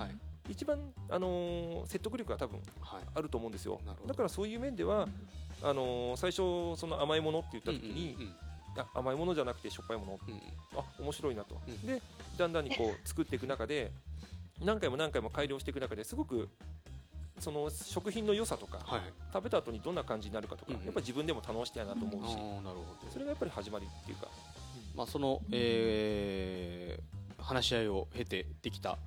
[0.51, 3.03] 一番、あのー説得力が多分はい。
[3.15, 3.81] あると思うんですよ。
[3.87, 4.09] なるほど。
[4.09, 5.09] だからそういう面では
[5.63, 8.35] あのー最初その甘いものって言った時に、うんうん
[8.77, 10.21] あ甘いものじゃなくてしょっぱいもの。
[10.29, 10.41] うんうん。
[10.79, 12.01] あ面白いなと、うんで
[12.39, 13.91] だんだんにこう作っていく中で
[14.65, 16.49] 何回も何回も改良していく中ですごく
[17.41, 19.01] その食品の良さとか、はい
[19.33, 20.85] 食べた後にどんな感じになるかとか、うんうん。
[20.85, 23.11] やっぱり自分でも楽しみたいなと思うし、あーなるほど。
[23.13, 24.29] それがやっぱり始まりっていうか、
[24.97, 28.99] まあそのえー話し合いを経てできた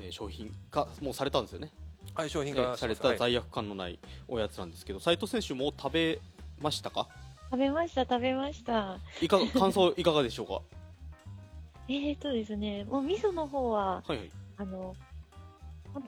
[0.00, 1.70] えー商品化もうされたんですよね。
[2.14, 6.18] はい、商品えがーされた罪悪感のないおやつなんですけど斉藤選手も食べ
[6.60, 7.08] ましたか？
[7.50, 8.98] 食べました、食べました。
[9.22, 10.60] いかが 感想いかがでしょうか？
[11.88, 14.30] えーとですね、もう味噌の方は、はいはい。
[14.58, 14.94] あの、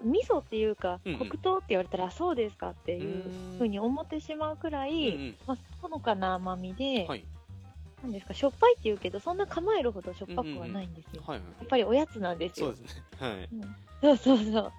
[0.05, 1.19] 味噌っていうか、うんうん。
[1.31, 3.25] 黒糖って言われたらあそうですかっていう
[3.59, 5.37] ふうに思ってしまうくらい、うんうん。
[5.47, 7.25] まあ、ほのかな甘みで、はい
[8.03, 11.49] なんですかしょっぱいって言うけどそんな構えるほどしょっぱくはないんですよ、はいはい。
[11.61, 12.69] やっぱりおやつなんですよ。
[12.69, 13.03] そうですね。
[13.19, 13.49] はい。
[13.53, 13.61] うん。
[14.01, 14.73] そうそうそう。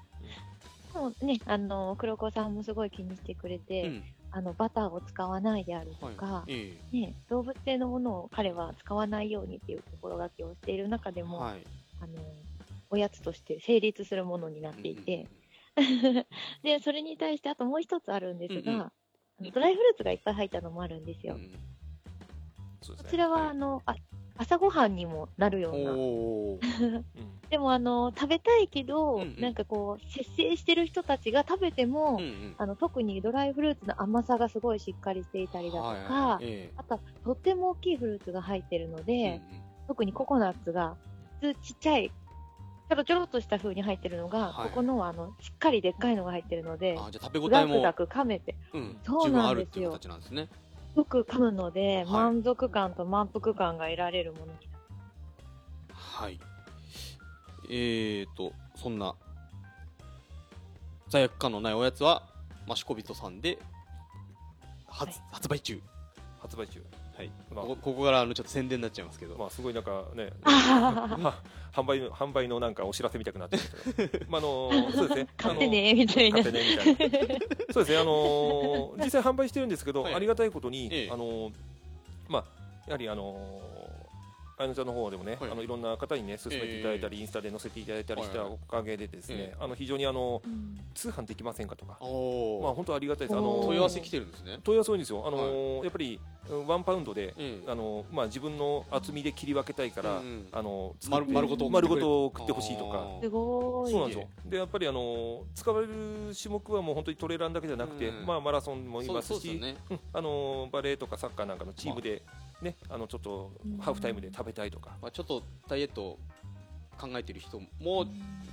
[0.93, 4.03] もうね、あの黒子さんもすごい気にしてくれて、うん。
[4.33, 6.53] あのバターを使わないであるとか、はい。
[6.53, 11.63] えね、動物性のものを彼は使わないようにっていう心がけをしている中でも、えはい。
[12.01, 12.13] あの
[12.89, 15.27] おやつとして成立するものになっていて、
[16.63, 18.91] でそれに対してあともう一つあるんですが、
[19.39, 19.51] うんうん。
[19.51, 21.35] ドライフルーツがいっぱい入ったのもあるんですよ。
[21.35, 21.70] うん
[22.81, 23.09] そうですね。
[23.09, 23.49] こちらは、はい。
[23.49, 23.95] あのあ
[24.37, 27.03] 朝ごはんにもなるような。
[27.51, 29.39] でもあの食べたいけど、うんうん。
[29.39, 32.55] なんかこう節制してる人たちが食べても、うんうん。
[32.57, 39.63] あの特にドライフルーツの甘さがすごいしっかりしていたりだとか、はいはいえあとはとっても大きいフルーツが入ってるのえで、うんうん。
[39.87, 40.95] 特にココナッツが
[41.41, 42.11] 普通ちっちゃい
[42.89, 48.55] ちょろちょろっとした風に入ってるのが、はいここのはあのしっかりでっかいのが入ってるのであじゃあ食べ応えもザク噛めて。
[48.73, 48.97] うん。
[49.03, 49.97] そうなんですよ。
[50.07, 50.49] なんですね
[50.95, 54.67] よく噛むので、はい満足感と満腹感が得られるものになる。
[55.93, 56.39] はい。
[57.69, 59.15] えーとそんな
[61.09, 62.23] 罪悪感のないおやつは
[62.67, 63.57] マシコビトさんで
[64.87, 65.29] 発,、はい。
[65.31, 65.81] 発売中。
[66.39, 66.81] 発売中
[67.21, 67.31] はい。
[67.53, 67.65] まあ。
[67.65, 70.31] ここからあのちょっと宣伝になっちゃいますけど、まあすごいなんかね
[71.71, 73.57] 販売の販売のなんかお知らせみたくなって
[74.27, 75.27] まああのそうですね。
[75.37, 76.41] 買ってねみたいな。
[76.43, 77.45] 買ってねみたいな。
[77.73, 80.15] そうですねあの実際販売してるんですけど、はい。
[80.15, 81.09] ありがたいことに、ええ。
[81.11, 81.51] あの
[82.27, 82.43] まあ
[82.87, 83.37] やはりあの
[84.61, 85.49] あやのちゃんの方でもね、はい。
[85.49, 89.55] い、あのいろんな方にね勧めていただいたり、インスタで載せていただいたりしたおかげでですね、ええ。
[89.59, 90.79] あの非常にあのうん。
[90.93, 93.37] 通販できませんかとか、まあ本当ありがたいです。
[93.37, 94.59] あおの問い合わせ来てるんですね。
[94.63, 95.23] 問い合わせ多いんですよ。
[95.25, 96.19] あのやっぱり
[96.49, 97.71] うんワンパウンドで、ええ。
[97.71, 100.21] あのまあ自分の厚みで切り分けたいから、
[100.51, 103.05] あの丸丸ごと丸ごと送ってほしいとか。
[103.21, 103.91] すごい。
[103.91, 104.27] そうなんですよ。
[104.45, 105.93] でやっぱりあの使われる
[106.39, 108.25] 種目はもう本当にトレーランだけじゃなくて、うん。
[108.25, 109.61] まあマラソンもいますし、
[110.13, 112.21] あのバレーとかサッカーなんかのチームで
[112.61, 116.19] ね、あのちょっとハーフタイムで食べたいとか、まあ、ちょっとダイエット
[116.99, 118.05] 考えてる人も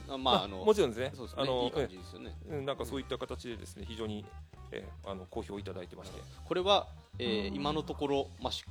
[0.08, 1.12] あまああのもちろんですね。
[1.14, 1.42] そうですね。
[1.42, 2.34] あのいい感じですよね。
[2.48, 4.24] うんなんかそういった形でですね非常に、
[4.72, 6.86] えーあの好評いただいてまして、これは、
[7.18, 7.54] えーうん。
[7.56, 8.64] 今のところマシ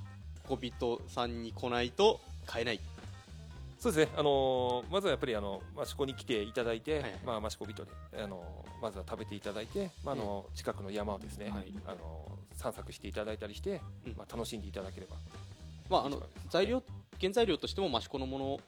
[0.47, 2.79] コビトさんに来ないと買えない
[3.79, 4.11] そうですね。
[4.17, 7.11] あのまずはやっぱりあの益子に来ていただいて、はいはい。
[7.25, 11.73] まあ益子人であのまずは食べていただいて、まああの近くの山をですね、はい。
[11.85, 14.15] あの散策していただいたりして、うん。
[14.17, 15.15] まあ楽しんでいただければ。
[15.89, 16.83] まああの材料
[17.19, 18.59] 原材料としてもマシコのもの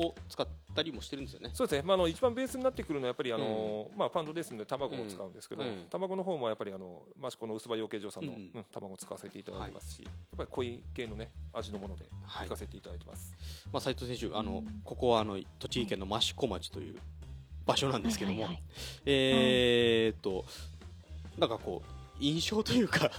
[0.00, 1.50] を使ったりもしてるんですよね。
[1.54, 1.82] そうですね。
[1.86, 5.68] まああの一番ベースになってくるのはやっぱりあの、まあパンドですので卵を使うんですけど、うん。
[5.68, 8.42] うん卵の方もやっぱりあの益子の薄葉養鶏場さんの、ううん。
[8.60, 12.46] ん卵を使わせていただいてますし、やっぱり濃い系のね味のものではい。
[12.46, 13.34] 使わせていただいてます。
[13.72, 16.96] まあ、斉藤選手あのうんここはあの栃木県の益子町という
[17.66, 18.62] 場所なんですけども、はいはいはい。
[19.06, 20.44] えーっと
[21.38, 21.90] なんかこう
[22.22, 23.10] 印象というか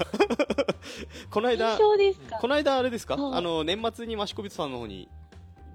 [1.31, 2.37] この間印象ですか？
[2.39, 5.09] この間あれですか、はいあの年末に益子ビトさんの方に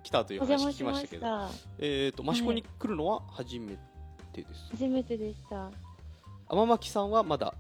[0.07, 1.09] 来たというお話聞邪魔しましきました。
[1.09, 3.77] けどたえーっと益子に来るのは初め
[4.33, 5.71] てです、初めてでした。
[6.49, 7.55] 天巻さんはまだ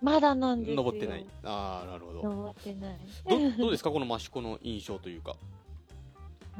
[0.00, 0.76] まだなんですよ。
[0.76, 1.26] 登ってない。
[1.44, 2.22] ああなるほど。
[2.22, 2.98] 登ってない。
[3.28, 3.90] どどうですか？
[3.90, 5.36] この益子の印象というか。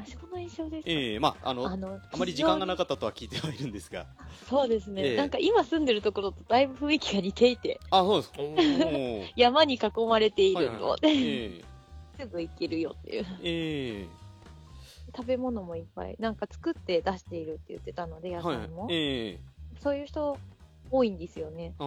[0.06, 4.06] 益子の印象ですか、ええまああのあのあまり時間がなかったとは聞いてはいるんですが。
[4.48, 5.16] そうですね、ええ。
[5.16, 7.80] なんか今住んでるところとだいぶ雰囲気が似ていて。
[7.90, 9.32] あそうです。
[9.36, 10.82] 山に囲まれていはいはいはい。
[10.82, 11.08] るので、
[11.56, 11.64] え。
[12.20, 13.26] すぐ行けるよっていう。
[13.42, 14.21] ええ
[15.14, 19.40] 食べ物もいっぱいなんか作って出しているって言ってたのでえ野菜も、はいええ
[19.80, 20.38] そういう人
[20.92, 21.72] 多いんですよね。
[21.78, 21.84] そ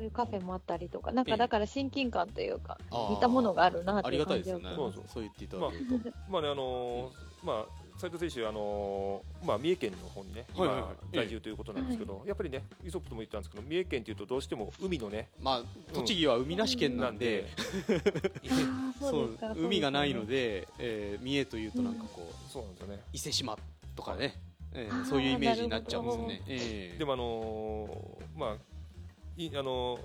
[0.00, 1.10] ういうカフェもあったりとか。
[1.10, 3.10] なんええかだから親近感というかあー。
[3.10, 4.76] 似たものがあるなっていうありがたい感じをですよね。
[4.76, 5.04] そうそう。
[5.08, 11.16] そう言っていただけると、まあねあのーまあ斉藤選手あのーまあ三重県の方にね今はいはいはい。
[11.16, 17.46] 在住ということなんですけど、やっぱりねイソップとも言ったんですけど三重県というとどうしても海のねまあ栃木は海なし県なんで、
[19.00, 23.00] そう海がないので、えー三重というとなんかこう、そうなんですよね。
[23.12, 23.56] 伊勢志摩
[23.94, 24.40] とかね、
[24.72, 26.26] えーそういうイメージになっちゃうんですよ
[26.90, 26.98] ね。
[26.98, 28.56] でもあのーまあ
[29.36, 30.00] いあのー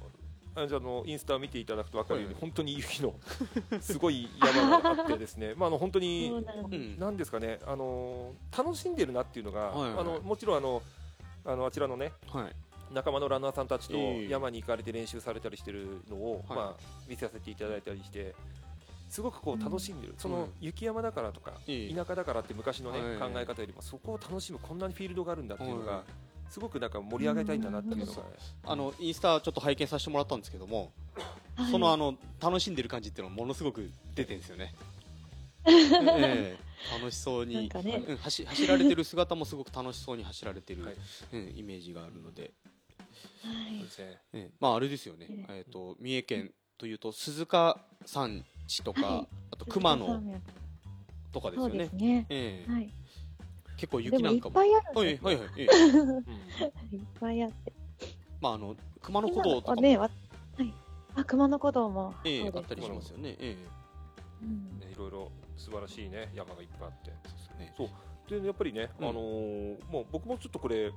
[0.56, 2.42] あのじゃあのインスタを見ていただくと分かるように、はい。
[2.42, 3.14] 本当に雪の
[3.82, 7.00] すごい山があってですね、 まああの本当にそうなんだうん。
[7.00, 9.90] なんですかね、あのー楽しんでるなっていうのが、はいはい。
[9.92, 10.82] はいあのもちろんあの
[11.46, 12.56] あのあちらのねはい。
[12.94, 14.30] 仲間のランナーさんたちとええ。
[14.30, 16.58] 山に行かれて練習されたりしてるのを、はい。
[16.58, 18.36] まあ見せさせていただいたりして。
[19.10, 21.96] すごくこう楽しんでる、そのうん雪山だからとか、ええ。
[21.96, 23.32] 田舎だからって昔のね、はい。
[23.32, 28.24] 考え方よりもそこを楽しむこんなにフィールドがあるんだっていうのが、はいすごくなんか盛り上げたいんだなっていうのが、
[28.66, 30.92] あのインスタちょっと拝見させてもらったんですけども、
[31.56, 31.72] はい。
[31.72, 34.74] そのあの楽しんでる感じっていうのはものすごく出てるんですよね。
[35.68, 36.70] ええ。
[36.98, 37.70] 楽しそうに。
[37.70, 38.04] ね。
[38.08, 40.96] うん、走走られてる姿もすごく楽しそうに走られてる、はい。
[41.34, 42.52] うん、イメージがあるので、
[43.44, 43.86] はい。
[44.34, 45.70] えまああれですよね、ええ。
[45.70, 49.28] ー、と三重県というと鈴鹿山地とか、はい。
[49.52, 50.24] あと熊野
[51.32, 51.52] とか。
[51.52, 52.26] ですそうよねですね。
[52.30, 52.72] ええ。
[52.72, 52.94] はい。
[53.80, 54.56] 結構雪ないんかも。
[54.56, 55.28] ぱいあるんはいですよ。
[55.28, 55.48] はいはい、
[56.96, 57.74] いっぱいあって。
[58.42, 60.10] まああの熊野古道とかも、ね、わ
[60.58, 60.74] はい。
[61.16, 62.14] あ、熊野古道も。
[62.26, 63.30] ええそうですあったりしますよね。
[63.40, 63.58] ええ。
[64.44, 64.80] うん。
[64.80, 67.12] ねいろいろ素晴らしいね山がいっぱいあって。
[67.24, 69.10] そうですねでやっぱりね、うん。
[69.10, 70.92] あのーもう僕もちょっとこれ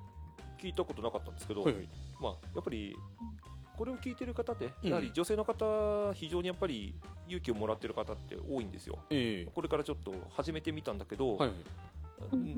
[0.61, 1.89] 聞いたことなかったんですけど、はいはい。
[2.21, 2.97] まあやっぱり
[3.77, 4.91] これを聞いてる方で、うん。
[4.91, 6.95] やはり女性の方非常にやっぱり
[7.29, 8.99] 勇気をもらってる方って多いんですよ。
[9.11, 11.53] えこれからちょっと始めてみたんだけど、えはい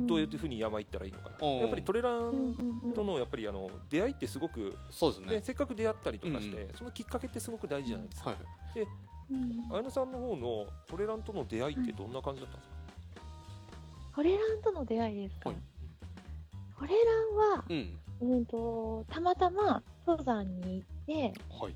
[0.06, 1.58] どういうふうに山行ったらいいのかな、うん。
[1.58, 5.40] やっぱりトレランうんとのやっぱりあの出会いってすごく、ねそうですね。
[5.42, 8.38] せっかく出会ったりとかして、うんそのきっかけってすごく大事じゃないですか、はい
[9.30, 12.76] うん綾野さんの方のトレランとの出会いってどんな感じだったんですか、
[14.16, 15.48] トレランとの出会いですか？
[15.48, 15.58] はい。
[16.78, 17.98] トレランは、うん。
[18.20, 21.74] うんと、たまたま登山に行って、はい。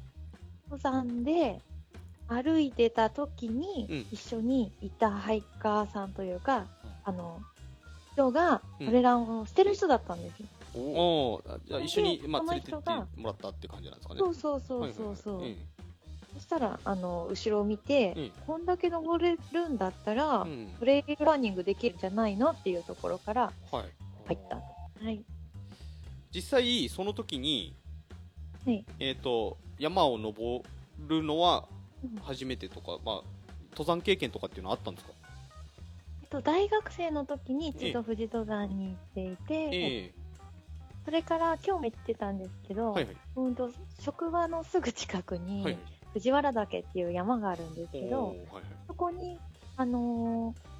[0.70, 1.60] 登山で
[2.28, 4.06] 歩いてた時に、うん。
[4.12, 6.66] 一緒にいたハイカーさんというか、うん。
[7.04, 7.40] あの、
[8.18, 8.86] 人がうん。
[8.86, 10.46] トレランをしてる人だったんですよ。
[10.74, 14.18] おおーじゃあ一緒に、まあ、連れてってもらったって感じなんですかね。
[14.20, 15.16] そうそうそうそう。
[15.16, 15.36] そう。
[15.40, 15.56] はいはい。
[16.34, 18.30] そしたら、あの、後ろを見て、うん。
[18.46, 20.50] こんだけ登れるんだったら、うん。
[20.50, 23.84] うんトレイルランニングできるんじゃないのっていうところからはい。
[24.26, 24.56] 入った。
[24.56, 25.24] はい。
[26.32, 27.74] 実際その時に、
[28.66, 28.84] はい。
[29.00, 30.62] えっ、と山を登
[31.08, 31.64] るのは
[32.04, 33.22] うん初めてとか、まあ
[33.72, 35.12] 登山経験とかっていうのはあったんですか？
[36.30, 40.14] と、大学生の時に一度富士登山に行っていて、え
[41.04, 43.16] それから今日も行ってたんですけど、えはいはい。
[43.36, 45.78] うんと職場のすぐ近くに、はいはい。
[46.14, 48.46] 藤原岳っていう山があるんですけど、はいはい。
[48.86, 49.38] そこに、
[49.76, 50.78] あのー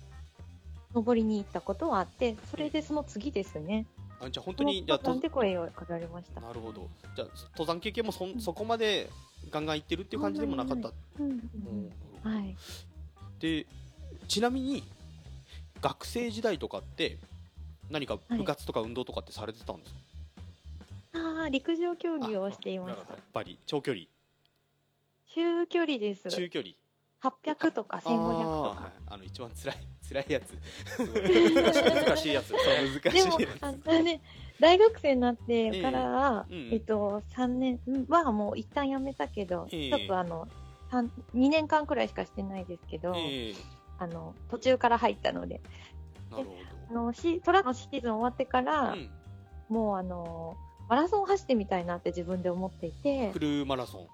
[0.95, 3.87] 登りに行ったことはあって、それでその次ですね。
[4.21, 6.41] あじゃあ本当にじゃあ登山で声をかけられました。
[6.41, 6.89] なるほど。
[7.15, 9.09] じゃあ登山経験もそんそこまで
[9.51, 12.57] ガンガン行ってるっていう感じでもなかった、はい。
[13.39, 13.67] で
[14.27, 14.83] ちなみに
[15.81, 17.19] 学生時代とかって
[17.91, 19.99] 何か部活とか運動とかってされてたんですか、
[21.14, 23.14] ああ、陸上競技をしていました。
[23.14, 24.07] やっぱり長距離。
[25.35, 26.29] 中距離です。
[26.29, 26.75] 中距離。
[27.23, 28.88] 800とか1500とあか。
[28.88, 28.91] い。
[29.07, 29.77] あの一番辛い
[30.09, 30.57] 辛いやつ。
[30.99, 32.05] 難しい。
[32.05, 32.53] 難しいやつ。
[32.53, 34.21] 難でもしいや、あのね、
[34.61, 36.75] 大学生になってからは、ええうん。
[36.75, 39.91] えっと、3年はもう一旦やめたけど、ええ。
[39.91, 40.49] ちょっとあの、
[40.91, 45.61] 三2年間くらいしかしてないですけど、ええあの、途中から入ったので、
[46.31, 46.55] なるほ
[46.91, 49.11] あの、シトラックのシーズン終わってから、ど、うん、
[49.69, 50.57] もうあの、
[50.89, 53.31] マラソン走ってみたいなって自分で思っていて。
[53.33, 54.07] フ、ルマラソン。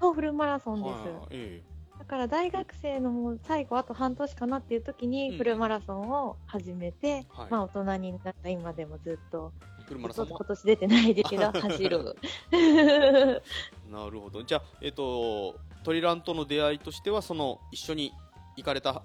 [0.00, 1.78] そうフルマラソンです。
[1.98, 5.10] だから大学生のもう最後あと半年かなっていう時うん。
[5.10, 7.50] にフルマラソンを始めて、えはい。
[7.50, 9.52] まあ大人になった今でもずっと、
[9.90, 12.16] 今年出てないですけど、 走る。
[13.90, 14.42] なるほど。
[14.42, 18.12] じゃあえっ、とトリランとの出会いとしてはその一緒に
[18.58, 19.02] 行かれた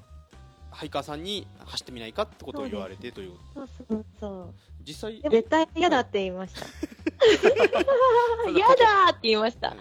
[0.71, 4.53] ハイカーさんに走ってみないかってことを言われてというそうそうそう。
[4.85, 6.65] 実際絶対嫌だって言いました。
[8.51, 8.73] 嫌だ
[9.11, 9.75] って言いました。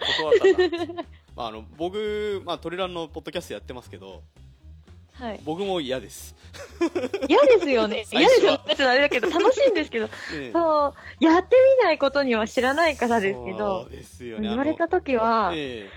[1.35, 4.21] まあ、あの僕、まあ、トレランのポッドキャストやってますけど
[5.13, 5.39] はい。
[5.43, 6.35] 僕も嫌です、
[7.27, 8.03] 嫌ですよね。
[8.11, 10.51] 嫌ですよねってあれだけど、楽しいんですけど、 ええ。
[10.51, 14.49] そう、やってみないことには知らないからですけそどう、ですよね。
[14.49, 15.87] 言われた時は、え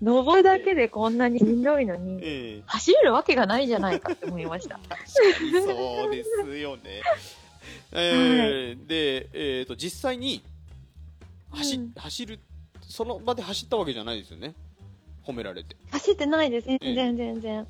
[0.00, 4.78] 登るだけでこんなにしんどいのえに、ええ走れるわけがないじゃないかって思いました。
[5.06, 7.02] そうですよね。
[7.92, 10.42] えーで、えー、と実際に
[11.50, 12.38] 走,、うん走る
[12.82, 14.54] その場で走ったわけじゃないですよね
[15.26, 16.66] 褒められて走ってないです。
[16.66, 17.66] 全然全然。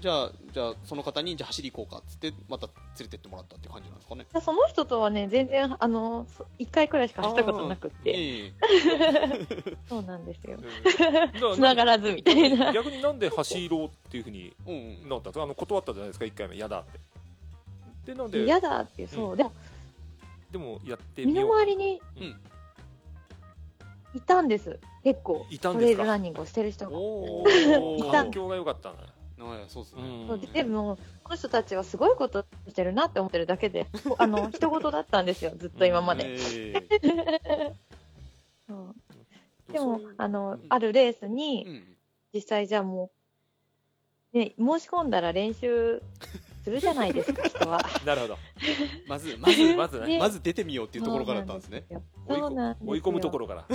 [0.00, 4.26] じゃあじゃあその方にじゃあ走り行こうかっつってまた連れてってもらったって感じなんですかね。
[4.42, 8.52] その人とはね、全然、あの、そ一回くらいしか走ったことなくって、ええ
[9.88, 10.58] そうなんですよ。
[10.58, 11.54] うん。
[11.56, 12.72] 繋がらずみたいな。
[12.74, 16.56] 逆になんで走ろうっていうふうにうんうんなったんですかあの断ったじゃないですか1回目。
[16.56, 17.00] 嫌だって。
[18.06, 19.36] でなんで嫌だって、そう。
[19.36, 19.52] でも、
[20.50, 22.40] でもやって身のみよう回りにうん。
[24.14, 24.80] いたんです。
[25.04, 25.46] 結構。
[25.50, 25.92] いたんですか？
[25.92, 26.96] トレイルランニングをしてる人が。
[27.98, 28.96] いた環境が良かったね
[29.44, 33.86] はいそうですね、そうででも、この人たちはすごいことしてるなって思ってるだけで、
[34.18, 36.36] あの、人事だったんですよ、ずっと今まで。
[39.70, 41.96] でもあのうん、あるレースうに、ん。
[42.32, 43.10] 実際じゃあも
[44.32, 46.02] う、ね、申し込んだら練習
[46.64, 47.80] するじゃないですか、 人は。
[48.04, 48.38] なるほど。
[49.08, 51.84] まずまずまずまず出てみようっていうところからだったんですね。
[52.28, 52.90] 追いそうなんですよ。
[52.90, 53.66] 追い込むところから、ね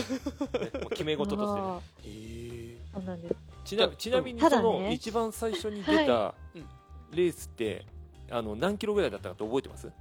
[0.81, 2.54] もう決め事としてへえ
[2.95, 3.35] そうなんです。
[3.65, 6.65] ちなちなみにその一番最初に出たうん。
[7.11, 7.85] レースって
[8.31, 9.91] あの何キロぐらいだったかって覚えてます？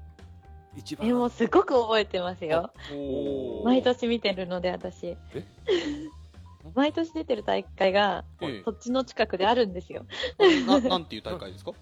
[0.77, 1.07] 一番。
[1.07, 2.73] え、もうすごく覚えてますよ。
[3.65, 5.07] 毎年見てるので、私。
[5.09, 5.17] え？
[6.75, 10.07] 毎年出てる大会が、ええそっちの近くであるんですよ。
[10.67, 11.73] ななんていう大会ですか？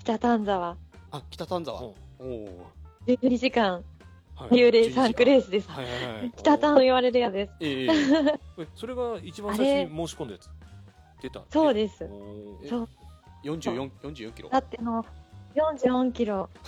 [0.00, 0.76] 北丹沢。
[1.12, 1.80] あ北丹沢。
[1.82, 1.86] うん。
[2.18, 2.66] おお
[3.06, 3.84] 12時間、はい
[4.50, 5.70] 幽霊3区レースです。
[5.70, 7.52] はいはいはい北丹と言われるやつです。
[7.60, 7.88] ええ
[8.58, 10.50] えそれが一番最初に申し込んだやつ？
[11.22, 11.98] 出たそうです。
[12.68, 12.88] そう。
[13.44, 14.48] 44 44キロ？
[14.48, 15.04] だっての、
[15.54, 16.48] 44キロ。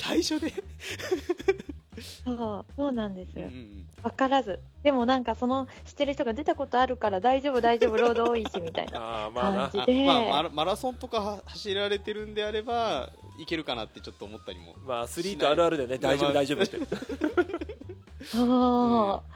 [0.00, 0.52] 最初で？
[2.24, 3.46] そう、そうなんですうんう。
[3.46, 4.58] んわからず。
[4.82, 10.06] でもなんかその、知ってる人が出たことあるから大丈夫大丈夫、ロード多いし、みたいな感じで。
[10.06, 15.98] まあマラマラソンとかは走られてるんであればいけるかなってちょっと思ったりもまあアスリートあるあるだよね。
[15.98, 16.78] 大丈夫大丈夫って。
[18.24, 19.32] そう。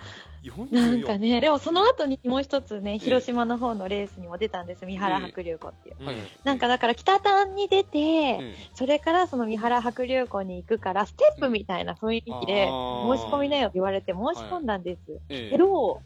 [0.50, 5.96] 44なんかね、でもその後にもう一つね、広島の方のレースにも出たんです、三原白龍湖っていう。
[6.44, 8.54] なんかだから北丹に出て、うん。
[8.74, 15.00] それからその三原白龍湖に行くから、ステップみたいな雰囲気で、申し込みなよって言われて申し込んだんです。
[15.28, 15.50] ええ。
[15.50, 16.00] けど、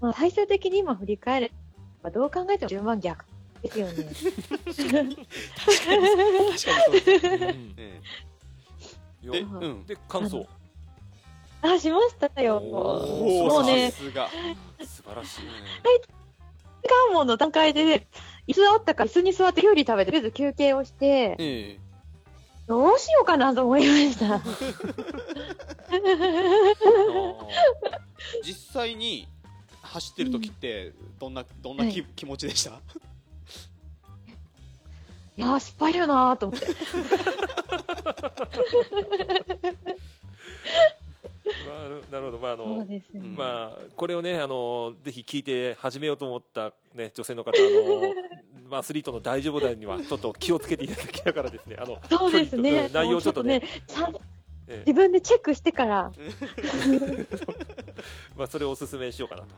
[0.00, 1.52] まあ、最終的に今振り返れ
[2.02, 3.24] ば、どう考えても10万逆
[3.62, 3.92] ですよね。
[4.72, 5.16] 確かに
[6.58, 7.28] そうですう
[9.28, 9.30] ん。
[9.32, 9.86] でうん。
[9.86, 10.46] で感想。
[11.62, 12.60] あ、しましたよ。
[12.60, 14.28] もうねさ、すが。
[14.80, 15.40] 素晴らしい。
[16.88, 18.06] 関門の段階で、
[18.46, 21.80] 椅子あったから椅子に座ってきゅうり食べて、とりあえず休憩をして、ええ。
[22.68, 24.40] どうしようかなと思いました。
[28.44, 29.26] 実際に
[29.82, 32.80] 走ってる時ってどんなどんな気持ちでした？
[35.36, 35.48] いや。
[35.48, 36.66] ー、失敗やなーと思って。
[41.46, 41.52] ま
[41.86, 42.38] あなるほど。
[42.38, 43.02] まああのね。
[43.36, 48.14] まあこれをねあのぜひ聞いて始めようと思ったね女性の方あの
[48.68, 51.76] まあアスリートの大丈夫だにはちょっと気をつけていただきながらですね。
[51.78, 52.88] あのそうですね。
[52.92, 53.60] 内容をちょっとね。
[53.60, 54.20] もうちゃんと
[54.68, 54.78] ええ。
[54.90, 56.12] 自分でチェックしてから、
[58.36, 59.48] まあそれをお勧めしようかなと。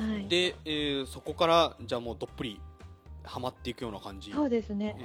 [0.00, 0.12] はい。
[0.14, 0.28] はい。
[0.28, 2.60] で、えーそこからじゃあもうどっぷり
[3.24, 4.32] ハマっていくような感じ。
[4.32, 4.96] そうですね。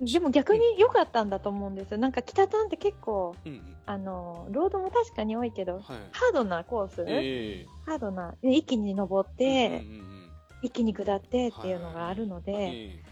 [0.00, 1.98] でも逆に良かったんだと思うんですよ。
[1.98, 3.76] なんか北丹って結構、うんうん。
[3.84, 5.82] あの、ロードも確かに多いけど、はい。
[5.82, 10.20] ハードなコース、えハードな、で一気に登っえて、うんうんうん
[10.62, 13.02] 一気に下ってっていうのがあるので、え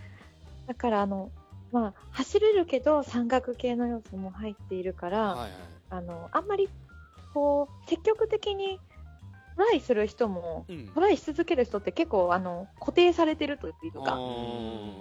[0.66, 1.30] だからあの、
[1.72, 5.50] まあ、走れるけど山岳系の要素も入っているから、えはいはい。
[5.90, 6.68] あの、あんまり、
[7.32, 8.78] こう、積極的に
[9.58, 10.86] トライする人も、うん。
[10.94, 14.92] トライし続ける人って結構、あの、固定されてるというあか、ー。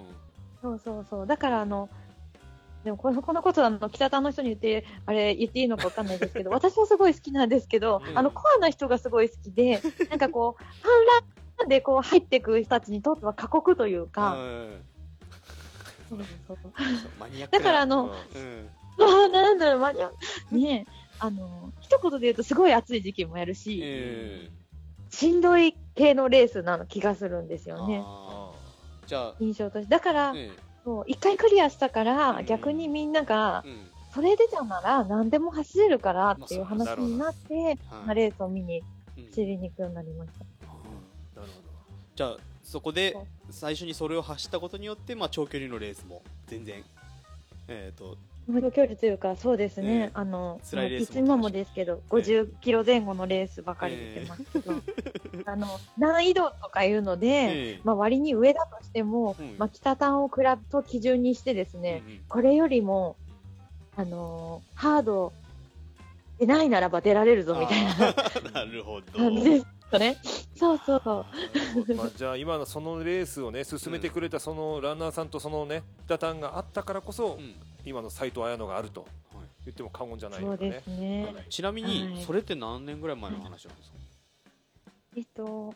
[0.60, 1.26] そうそうそう。
[1.28, 1.88] だから、あの、
[2.82, 8.18] でもこの、このことあの、北田の人に言って、あれ、言っていいのかわかんないですけど、 私はすごい好きなんですけど、うん。
[8.18, 10.90] あの、コアな人がすごい好きで、なんかこう、反
[11.60, 14.84] 乱でこう入っていく人たちにとっては過酷というか、うん。
[16.08, 16.18] そう
[16.48, 16.72] そうそう。
[17.52, 19.32] だからあの、うん。
[19.32, 19.92] なんだろう、まあ、
[20.52, 24.50] ねえ、あの、一言で言うとすごい暑い時期もやるし、え
[25.10, 28.02] しんどい系のレースな気がするんですえよね、
[29.06, 29.90] じゃあ、印象として。
[29.90, 30.50] だから、え
[30.84, 32.46] そう、一回クリアしたから、うん。
[32.46, 33.90] 逆にみんながえ、うん。
[34.14, 37.78] それ出たなら何でも走れるからっていうまあ話になって、はい。
[37.90, 38.82] まあレースを見に
[39.16, 39.26] うん。
[39.26, 41.40] 走りに行くようになりました。
[41.40, 41.52] なる
[42.16, 43.16] じゃあそこで
[43.50, 46.84] 最初にそれを走ったことによって、まあ、長距離のレースも全然
[47.68, 48.16] えっ、と
[48.48, 50.10] 長距離というか、そうですね、ええ。
[50.14, 54.44] あの、辛いレースもいつ今もですけど、50キロ前後のレースばかり出てます。
[54.44, 54.72] けど、
[55.44, 55.66] あの、
[55.98, 57.80] 難易度とかいうので、ええ。
[57.84, 59.54] まあ割に上だとしても、うん。
[59.58, 62.20] まあ北端をクラブと基準にしてですね、うんうん。
[62.28, 63.16] これよりも、
[63.96, 65.32] あのーハード
[66.38, 68.14] でないならば出られるぞみたいな。
[68.54, 69.12] なるほど。
[69.12, 70.16] 感じですよね。
[70.54, 71.02] そうそう。
[71.04, 71.26] そ
[71.92, 71.94] う。
[71.96, 77.54] まあ、じゃあ今のそのレースをね進めてくれたそのランナーさんとそのね北丹があったからこそ、うん
[77.88, 79.06] 今の斉藤綾乃があると
[79.64, 81.34] 言っても過言じゃないよねそうですね。
[81.50, 83.96] ちなみはいにそれって何年ぐらい前の話なんですか、
[85.16, 85.74] えっと、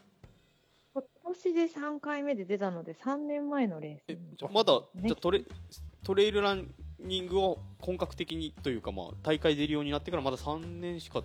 [0.95, 1.03] 今
[1.35, 4.37] 年で3回目で出たので、3年前のレースえに。
[4.37, 5.43] じゃあまだ、ねじゃあトレ
[6.03, 11.23] トレイルランニングを本格的にというか、まあ、大会出るようになってからまだ3年しか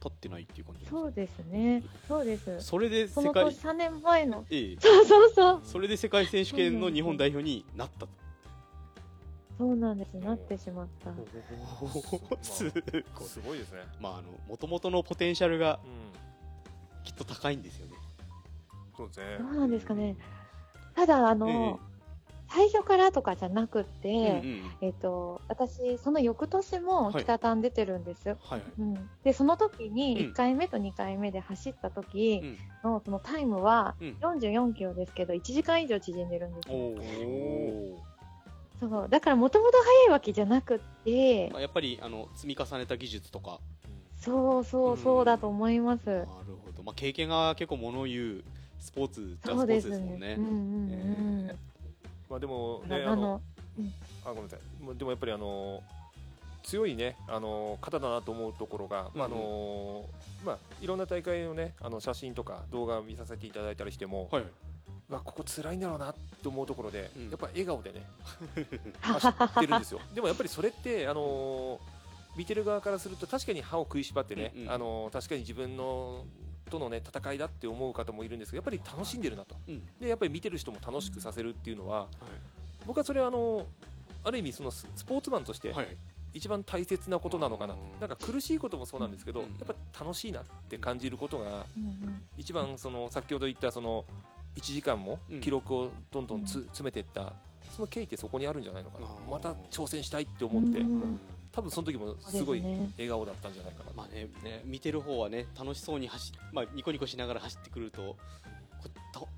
[0.00, 1.82] 経ってないっていう感じそうですね。
[2.08, 2.60] そうです。
[2.60, 4.44] それでそ世界の年3年前の。
[4.50, 5.60] ええそうそうそう。
[5.64, 8.06] それで世界選手権の日本代表になった
[9.60, 10.14] そうなんです。
[10.14, 11.10] なってしまった。
[12.42, 17.92] すごいすごいですね、まああの元々のポテンシャルがうん、きっと高いんですよね。
[18.96, 19.26] そうですね。
[19.38, 20.16] どうなんですかね。
[20.96, 21.78] ただ、あの、
[22.48, 27.22] 最初からとかじゃなくて、うんうんえっ、と、私、その翌年もはい。
[27.22, 28.36] 北谷出てるんです。
[28.40, 29.94] はいうん、で、その時うん。
[29.94, 32.46] に1回目と2回目で走った時う
[32.88, 32.90] ん。
[32.90, 34.16] のそのタイムはうん。
[34.20, 38.09] 44キロですけど、1時間以上縮んでるんですおよ。
[38.82, 39.08] おそう。
[39.08, 43.58] だからもともと速いわけじゃなくってま、あやっぱりあの積み重ねた技術とか
[44.16, 46.06] そうそうそうだと思います。
[46.06, 48.44] なるほど、まあ、経験が結構ものを言う
[48.78, 50.28] スポーツじゃスポーそうですツですもんね。
[50.28, 50.34] ね。
[50.34, 50.56] うんうんう
[51.46, 51.48] ん。
[51.50, 51.56] え
[52.28, 53.40] まあでもだねあの
[54.24, 55.82] あごめんなさいでもやっぱりあの
[56.62, 60.04] 強いねあの方だなと思うところが、まああの
[60.44, 64.44] まあいろんな大会のねあの写真とか動画を見させていただいたりしても、はい
[65.10, 67.30] まあここ辛いんだろうなって思うところで、うん。
[67.30, 68.06] やっぱ笑顔でね
[69.00, 70.00] 走ってるんですよ。
[70.14, 71.80] でもやっぱりそれってあの
[72.36, 74.70] 見てる側からすると確かに歯を食いしばってね、うんうん。
[74.70, 76.24] あの確かに自分の
[76.70, 79.56] とのね戦いだって思う方もいるんですけどやっぱり楽しんでるなと。
[79.68, 79.86] うん。
[79.98, 82.08] でやっぱり見てる人も楽しくさせるっていうのはは
[82.86, 83.66] 僕はそれはあの
[84.22, 85.96] ある意味そのススポーツマンとしていはい。
[86.32, 87.74] 一番大切なことなのかな。
[87.74, 91.66] うんなんか苦しいこともそうなんですけど、うんやっぱ楽しいなって感じることが
[92.36, 94.04] 一番その先ほど言ったその
[94.56, 95.40] 1時間もうん。
[95.40, 96.64] 記録をどんどんつ、うん。
[96.64, 97.32] 詰めていった
[97.74, 99.06] その経緯ってそこにあるんじゃないのかな。
[99.30, 101.20] また挑戦したいって思って、うん。
[101.52, 102.90] 多分その時もすごいね。
[102.96, 103.90] 笑顔だったんじゃないかな。
[103.96, 108.16] まあねね見てる方はね楽しそうに走まあニコニコしながら走ってくると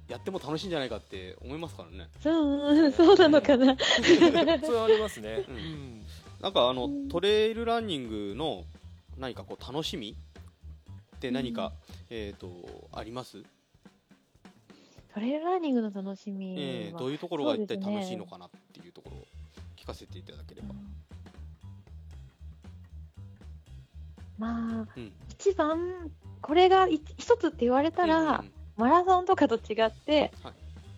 [0.08, 2.08] やっても楽しいんじゃないかって思いますからね。
[2.20, 3.76] そう、そうなのかな。
[3.78, 5.56] それはありますね、うん。
[5.56, 6.02] うん。
[6.40, 8.64] なんかあのうんトレイルランニングの
[9.16, 10.16] 何かこう楽しみ
[11.16, 11.72] って何か、
[12.10, 12.50] えっ、と
[12.92, 13.42] あります、
[15.14, 19.26] トレイルランニングの楽しみは、えーどういうところが一体楽しいのかなっていうところを
[19.76, 20.74] 聞かせていただければ、
[24.38, 25.12] まあ、うん。
[25.30, 26.10] 一番、
[26.40, 30.52] これが一一つって言われたら、うんマラソンとかと違って、はい。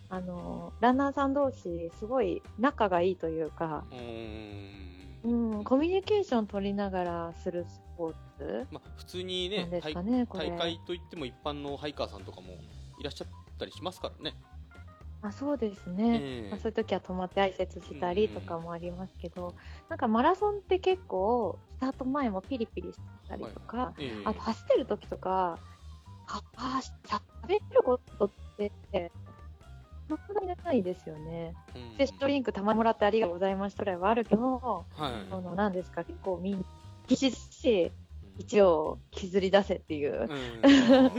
[0.09, 5.55] あの、ランナーさん同士、すごい仲がいいというか、うーん。
[5.55, 9.81] うん、コミュニケーション取りながらするスポーツまあ、普通にねね。
[9.81, 12.53] 大会といっても一般のハイカーさんとかも
[12.99, 13.27] いらっしゃっ
[13.57, 14.35] たりしますからね。
[15.21, 16.21] あそうですね。
[16.23, 19.55] ええまあ、そういう時は止まって挨拶したりとかもありますけど、
[19.89, 25.57] なんかマラソンって結構、スタート前もピリピリしたりとか、ええあと走ってる時とか、
[26.27, 26.81] あ、あ、
[27.47, 29.11] 喋ることって、
[30.07, 31.55] そんなにないですよね。
[31.75, 36.63] うんで、ストリンクたまにもらってありがとうございましたぐらいはあるけど、はいその、なんですか、結構みんな、
[37.07, 37.91] 必死し、
[38.37, 40.27] 一応削り出せっていう
[40.63, 41.11] うん。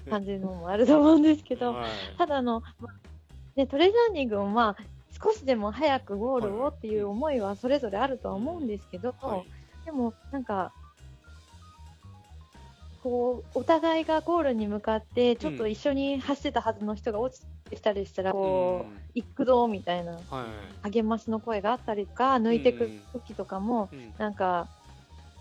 [0.10, 2.18] 感じのもあると思うんですけど、はい。
[2.18, 2.88] ただあの、ま
[3.56, 4.82] ね、トレジャーニングもまあ、
[5.22, 9.44] 少しでも早くゴールをっていう思いはそれぞれあるとは思うんですけど、はい
[9.84, 10.72] でもなんか、
[13.02, 20.18] こう、お互いがゴールに向かって、ちょっと一緒に走ってたはずの人が落ちてきたりしたら、こう、行くぞみたいなは
[20.86, 24.14] い励ましの声があったりとか、抜いてく時とかも、うん。
[24.16, 24.68] なんか、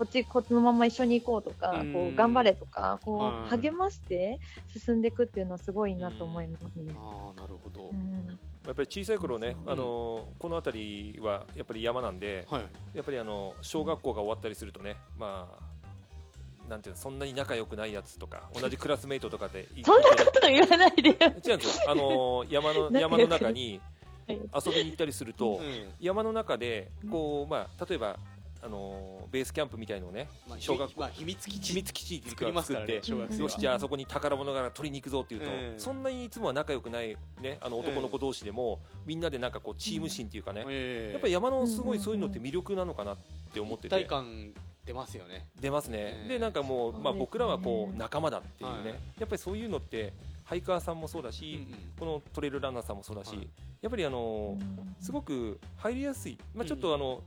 [0.03, 1.93] こっち、こっちのまま一緒に行こうとか、うん。
[1.93, 4.37] こう、頑張れとか、こはいう、励まして
[4.77, 6.93] 進んでいくっていうのはすごいなと思いますね。
[6.97, 8.27] ああなるほど、うん。
[8.65, 9.71] やっぱり小さい頃ね、うん。
[9.71, 12.63] あのこの辺りはやっぱり山なんで、はい。
[12.93, 21.15] やっぱりあの小学校が終わったりするとね、まあ、なんていうの、そんなに仲良くないやつとか、同じクラスメイトとかで そんなこと言わないでよ。
[21.21, 23.79] 違うんですよ、あの山の山の中に
[24.27, 24.37] はい。
[24.65, 25.93] 遊びに行ったりすると、うん。
[26.01, 28.17] 山の中でこう、まあ、例えば
[28.65, 32.95] あのベースキャンプみたいのをね、まあ、小学校まあ、秘密基地秘密基地作りますからね。
[32.95, 35.79] よしじゃあそこに宝物が取りに行くぞっていうと、ええ。
[35.79, 41.11] そんなにいつもは仲良くない、ね、あの男の子同士でも、みんなでなんかこうチーム心っていうかね、ええ。
[41.13, 43.17] やっぱり山のすごいそういうのって魅力なのかなっ
[43.53, 44.05] て思って一体て。
[44.07, 44.53] 感
[44.85, 46.51] 出ますよね出ますね、ええでなん。
[46.51, 50.99] かもう、まあ、僕らはこう仲間だっていうね、はいやっぱりそういうのってハイカーさん。
[50.99, 51.73] もそうだし、うん。
[51.73, 51.79] うん。
[51.97, 52.97] このトレイルランナーさん。
[52.97, 53.47] もそうだし、はい
[53.81, 54.57] やっぱりあの
[55.01, 57.21] すごく入りやすい、まあ、ちょっとあの、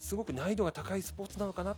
[0.00, 1.76] すごく難易度が高いスポーツなのかなっ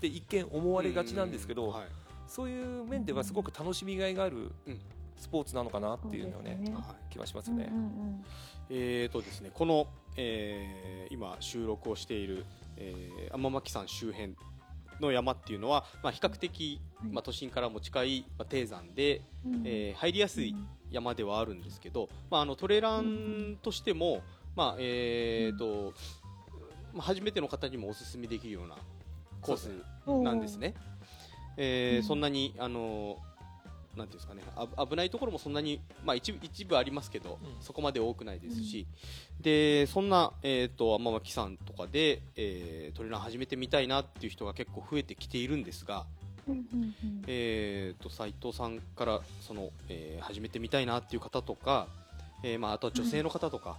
[0.00, 1.86] て一見思われがちなんですけど、うんはい。
[2.28, 4.80] そういう面ではすごく楽しみがいがあるうん。
[5.16, 7.68] スポーツなのかなっていうのはねねはい気はしますうんね。
[7.70, 8.24] うんうん。
[8.70, 12.44] えーとですね、この、えー今収録をしている、
[12.76, 14.34] えー天巻山周辺
[15.00, 17.10] の山っていうのは、まあ、比較的、はい。
[17.12, 20.54] まあ、都心からも近い、まあ、低山で、うんえー入りやすい
[20.90, 24.22] 山ではあるんですけど、まあ、あのトレランとしても、
[24.56, 25.94] まあえーと
[26.92, 28.76] まあ、初めての方にもおすすめできるような
[29.40, 29.70] コース
[30.06, 30.74] なんですね。
[31.56, 32.02] えーうん。
[32.02, 33.18] そんなにあの
[33.96, 34.42] なんていうんですかね。
[34.56, 37.62] あ危ないところもそんなに、まあ、一部一部ありますけど、うん。
[37.62, 38.86] そこまで多くないですし、
[39.40, 46.06] でそんな、えー、と天巻さんとかで、えートレラン始めてみたいなっていう人が結構増えてきているんですが、
[46.48, 46.94] うんうんうん。
[47.26, 51.86] えー、と斉藤さんからその、えー始めてみたいなっていう方とか、
[52.42, 53.76] えーまあ、あとは女性の方とか、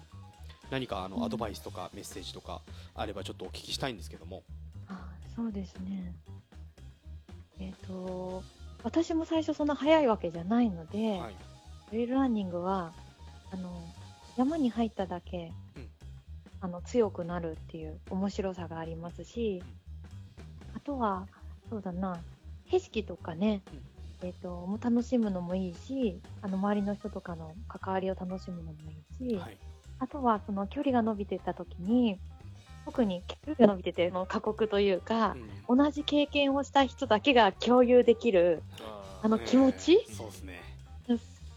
[0.69, 2.61] 何かあの、うんアドバイスとかメッセージとか
[2.95, 4.43] あればちょっとお聞きしたいんですけども。
[4.87, 6.13] あそうですね。
[7.59, 8.43] えっ、と、
[8.83, 11.35] 私も最初そんな早いわけじゃないので、はい。
[11.89, 12.91] トレイルランニングは、
[13.51, 13.81] あの、
[14.37, 15.87] 山に入っただけ、うん
[16.61, 19.61] あの、強くなるっていう面白さがありますし、
[20.75, 21.27] あとは、
[21.69, 22.17] そうだな、
[22.69, 23.61] 景色とかね、
[24.21, 28.73] えっ、と、もう楽しむのもいいし、あの、周りの人とかの関わりを楽しむのも
[29.19, 29.57] いいし、はい。
[30.03, 32.19] あとは、その距離が伸びていった時に、
[32.83, 35.37] 特に距離が伸びてて、の過酷というか
[35.69, 35.77] う、ん。
[35.77, 38.63] 同じ経験をした人だけが共有できる、
[39.21, 40.15] あの気持ち、えー。
[40.17, 40.53] そうですね。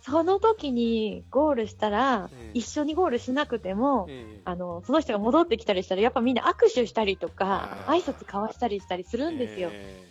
[0.03, 9.73] その時にゴールしたら、ええ一緒にゴールしなくても、えーあの、その人が戻ってきたりしたら、やっぱみんな握手したりとか、挨拶交わしたりしたりするんですよ。
[9.73, 10.05] え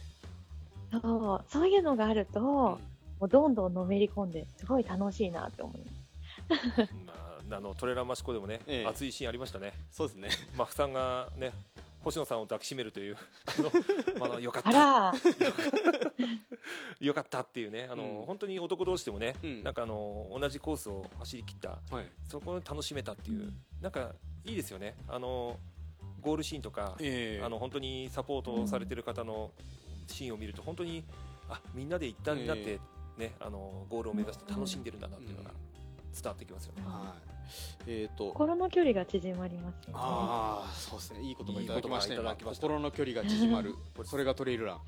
[0.91, 2.79] そうそういうのがあると、ーも
[3.21, 5.86] うどんどんのめり込んで、すごい楽しいなって思いま
[6.86, 6.91] す。
[7.50, 8.86] まあ、あのトレーラーマシコでもね、ええ。
[8.86, 9.74] 熱いシーンありましたね。
[9.91, 10.30] そうですね。
[10.58, 11.52] マフさんがね、
[12.04, 13.18] 星野さんを抱きしめるという、
[13.48, 13.72] あの、
[14.26, 15.14] あのよかっあた、ら、
[17.00, 18.26] よかったっていうね、あの、うん。
[18.26, 19.64] 本当に男同士でもね、うん。
[19.64, 22.06] なんかあの同じコースを走り切った、はい。
[22.28, 24.96] そこを楽しめたっていう、なんかいいですよね。
[25.08, 25.60] あの
[26.22, 29.52] ゴールシーンとか、えーあの本当にサポートされてる方の
[30.08, 31.04] シーンを見ると本当に
[31.48, 32.80] あみんなで一体になって、
[33.18, 35.52] ねあのゴールを目指して楽しんでるんだなっていうのが
[36.22, 36.84] 伝わってきますよね。
[36.86, 37.36] はい。
[37.88, 38.32] えっと。
[38.32, 39.93] 心の距離が縮まりますよね。
[39.93, 41.22] ああ、そうですね。
[41.22, 42.22] いい言葉いただきましたよ。
[42.22, 43.76] いい言葉いただきました心の距離が縮まる。
[44.03, 44.78] それがトレイルラン。
[44.78, 44.84] は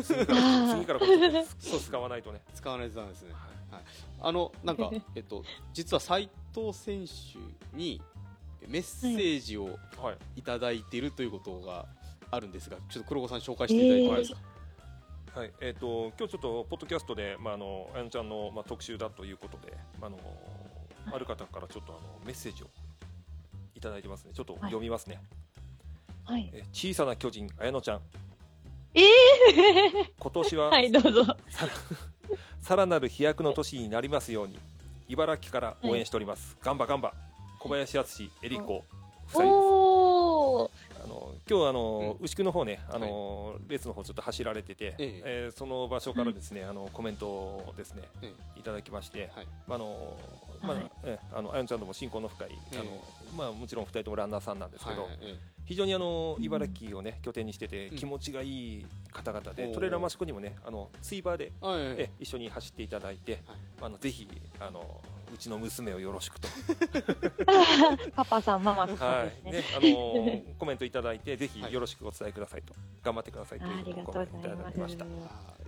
[0.00, 1.00] い、次から次から
[1.80, 2.42] 使わないとね。
[2.54, 3.32] 使わないとなんですね。
[3.32, 3.58] はい
[4.20, 8.00] あの、なんか、 えっと、実は斉藤選手に
[8.66, 11.86] メッセージをはいいただいているということが
[12.30, 14.40] あるんですが、ちょっと黒子さん紹介していただいてもいいですか？
[15.38, 20.18] はいえー、と今日ちょっとポッドキャストで、まあ、あのあやのちゃんの、まあ、特集だということで、まああの
[21.14, 22.66] ある方からちょっとあのメッセージを
[23.76, 24.32] いただいてますね。
[24.34, 25.20] ちょっと読みますね、
[26.24, 26.50] はい。
[26.52, 28.00] え小さな巨人あやのちゃん。
[28.94, 31.24] ええ 今年ははい、どうぞ。
[32.60, 34.58] さらなる飛躍の年になりますように
[35.06, 37.14] 茨城から応援しております、ガンバガンバ。
[37.60, 38.82] 小林敦エリコ
[39.28, 39.50] 夫妻で
[40.87, 40.87] す。
[41.48, 45.50] 今日あの、う牛久の方ねあの、レースの方ちょっと走られてて、ええ。
[45.54, 49.46] ーその場所からですね、あのコメントをですね、えいただきまして、はい。
[49.66, 50.16] まああの
[50.62, 50.90] まあはい。
[51.04, 52.90] えあのあやのちゃんとも親交の深い、えあの
[53.36, 57.96] まあもちろん二人ともランナーさんなんですけど、はいえ非常にあの茨城をね拠点にしててうん。
[57.96, 63.40] 気持ちがいい方々で、トレーラーマシコにもねあのツイバーで、えはいえ一緒に走っていただいて、
[63.80, 64.28] あのぜひ
[64.60, 65.00] あの
[65.32, 66.48] うちの娘をよろしくと。
[68.14, 69.50] パパさん、ママさんはい、ですね。
[69.52, 75.06] ね、あのーコメントいただいて、ぜひよろしくお伝えくださいと、頑張ってくださいというありがとうごコメントいたざいまだきました。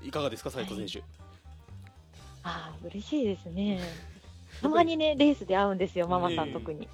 [0.02, 1.06] いかがですか斉藤選手。
[2.42, 3.80] ああ、嬉しいですね。
[4.60, 6.88] たまにね、レースで会うんですよ、ママさええん特に。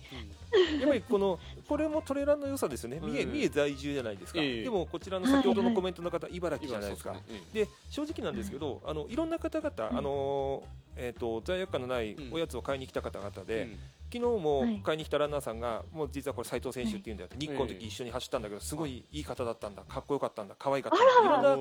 [0.81, 1.39] やっぱりこの、
[1.69, 3.01] これもトレーラーの良さですよね。
[3.01, 3.33] 三重、うん。
[3.33, 4.41] 三重在住じゃないですか。
[4.41, 4.63] ええ。
[4.63, 7.13] でも、こちらの先ほどのコメントの方、茨城じゃないですか。
[7.13, 13.79] ですねで、正直なんですけど、あの、いろんな方々、あのー、えっと、罪悪感のないおやつを買いに来た方々で、うん。
[14.13, 14.81] 昨日もはい。
[14.85, 21.53] 買いに来たランナーさんが、もう実はこれ斉藤選手っていうんだよって、日光のええ時一緒に走ったんだけど、すごいいい方だったんだ、かっこよかったんだ、可愛かったんだ。
[21.53, 21.59] いろ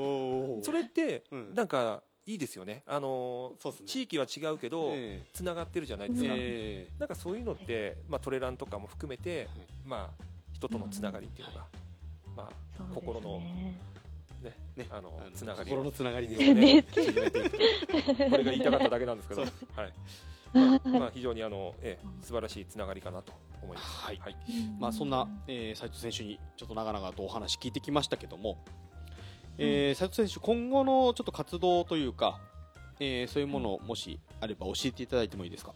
[0.55, 1.53] んなそれって、うん。
[1.55, 2.83] なんかいいですよね。
[2.87, 3.71] あのね。
[3.85, 6.33] 地域は違うけど、えつながってるじゃないでえすか。
[6.35, 9.47] えなんかそういうのって、まあトレランとかも含めて、
[9.85, 9.87] い。
[9.87, 10.23] まあ
[10.53, 11.65] 人とのつながりっていうのが、
[12.35, 13.01] まそうですね。
[13.05, 14.87] 心のあね、ね。
[14.89, 16.83] あのあのつながり心のつながりですね。
[18.29, 19.51] これが言いたかっただけなんですけど、はい。
[20.53, 24.05] まあ、まあ非常にあの、ええ、素晴らしいつながりかなと思います。
[24.05, 24.17] はい。
[24.17, 24.35] はい。
[24.79, 28.57] まあ、そんな、えー、斉藤選手にちょっと長々とお話聞いてきましたけども、
[29.57, 32.39] えー斉藤選手、今後のちょっと活動というか、
[32.99, 35.73] えーそういうものをもしあれば教えていただいてもいいですか？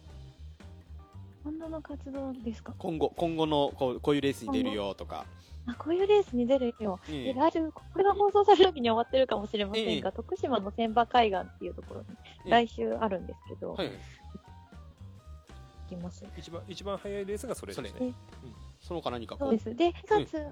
[1.42, 2.74] 今度の活動ですか？
[2.78, 5.24] 今後今後のこうこういうレースに出るよとか、
[5.66, 7.00] あ、こういうレースに出るよ。
[7.08, 12.06] えで来週、これが放送される時には終わってるかもしれませんが、え徳島の千葉海岸っていうところに、
[12.46, 13.96] ええ来週あるんですけど、はい、行
[15.88, 16.24] きます。
[16.36, 18.14] 一番一番早いレースがそれですね。
[18.80, 18.88] そ。
[18.88, 19.74] その他何かこそうです。
[19.74, 20.46] で、2月、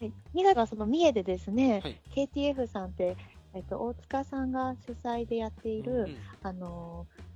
[0.00, 0.12] はい。
[0.34, 2.00] 2月はその三重でですね、はい。
[2.14, 3.16] KTF さんって、
[3.54, 7.28] えっと、大塚さんが主催でやっている、うんあのー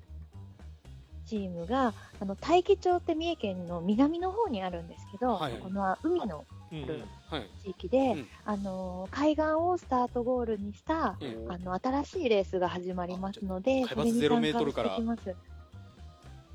[1.25, 5.53] チームが、あの、大樹町って三重県の南の方にあるんですけど、はい。
[5.63, 6.89] この海のうんうん。
[7.31, 7.49] はい。
[7.63, 8.27] 地域で、うん。
[8.45, 15.53] あのー海岸をスタートゴールにした、えあの、新しいレースが始まりますので、海抜ゼロメートルからそれに参加してき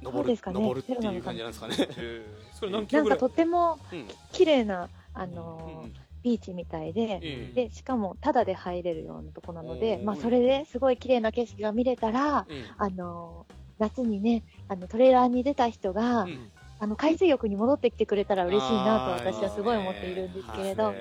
[0.04, 0.60] 登るそうですかね。
[0.60, 1.76] 登るっていう感じなんですかね。
[1.80, 1.84] え
[2.54, 4.06] ーそれ何ますなんかとってもうん。
[4.34, 4.90] 綺麗な、
[5.20, 5.94] あうんのーうん。
[6.24, 13.46] ビーチみたいで、えで、しかも、タダで入れるようなとこなので、まあ、それですごい綺麗な景色が見れたら、えあの、
[13.78, 16.52] 夏にね、あの、トレーラーに出た人が、うん。
[16.80, 20.96] あの、海水浴に戻ってきてくれたら嬉しいなと私はすごい思っているんですけれど、はい。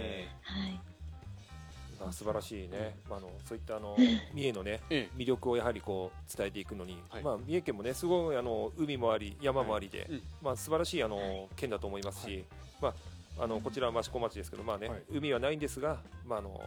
[2.12, 3.96] 素晴らしいね、まあ、あのそういったあの
[4.32, 7.22] 三重のねえ魅力をやはりこう伝えていくのに、はい。
[7.22, 10.22] まあ、三重県もねすごいあの海もあり山もありで、うん。
[10.42, 12.44] まあ素晴らしいあの県だと思いますし、
[12.80, 12.94] まあ、
[13.39, 15.03] あのこちらは益子町ですけど、まあねはい。
[15.11, 16.61] 海はないんですが、まあ、あの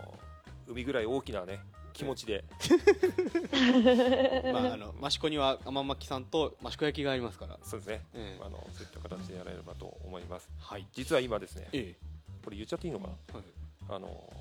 [0.68, 1.60] 海ぐらい大きなね
[1.94, 2.44] 気持ちで、
[4.54, 7.58] まああの益子には天巻さんと益子焼きがありますから。
[7.64, 8.44] そうですね、ええ。
[8.46, 10.50] あのそういった形でやられればと思います。
[10.60, 10.86] はい。
[10.94, 11.96] 実は今ですねえ
[12.44, 13.14] これ言っちゃっていいのかな？
[13.30, 13.44] えはい。
[13.90, 14.34] あの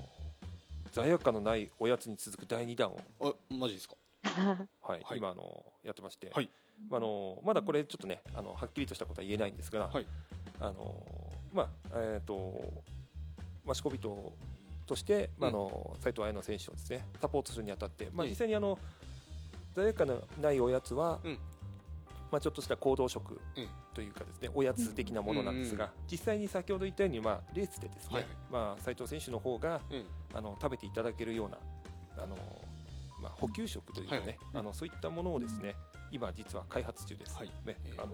[0.91, 3.95] 罪悪感のないおやつに続く第2弾を、あマジですか？
[4.81, 5.01] はい。
[5.03, 5.17] はい。
[5.17, 6.49] 今あのやってまして、はい。
[6.89, 10.05] まああのまだこれちょっとねあのはっきりとしたことは言えないんですが、はい。
[10.59, 11.03] あの
[11.53, 12.83] まあえっ、と
[13.67, 14.33] 益子人
[14.85, 18.77] として、まああの斉藤彩乃選手をですねサポートするにあたって、まあ、ええ実際にあの
[19.73, 21.37] 罪悪感のないおやつは、うん。
[22.31, 23.67] まあ、ちょっとした行動食うん。
[23.93, 30.05] というかですねおやつ的なものなんですが、うん実際に先ほど言ったように、まあ、レースでですね、はいまあ、斉藤選手の方がうん。
[30.33, 31.57] あの食べていただけるような
[32.23, 32.35] あの、
[33.21, 35.75] まあ、補給食というかね、あのそういったものをですね
[36.11, 37.47] 今実は開発中です、はい。
[37.47, 38.13] ねええあの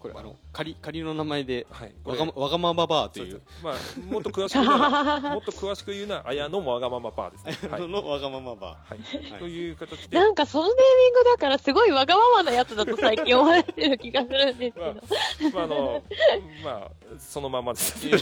[0.00, 0.22] これあ。
[0.22, 3.40] の仮仮の名前ではい、わがまわがままバーという。
[3.62, 3.74] まあ、
[4.12, 4.66] もっと詳しく言う。
[4.66, 7.88] ならもっと詳しく言うなら綾野もわがままパーですね、 はい。
[7.88, 8.98] のわがままバはい。
[9.30, 9.38] はい。
[9.38, 14.94] という形で、なんかそのネーミングだからすごいわがままなやつだと最近思われてる気がするんですけど。
[15.54, 16.02] まああの
[16.64, 18.00] まあ、そのままです。
[18.10, 18.16] で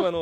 [0.00, 0.16] も、あの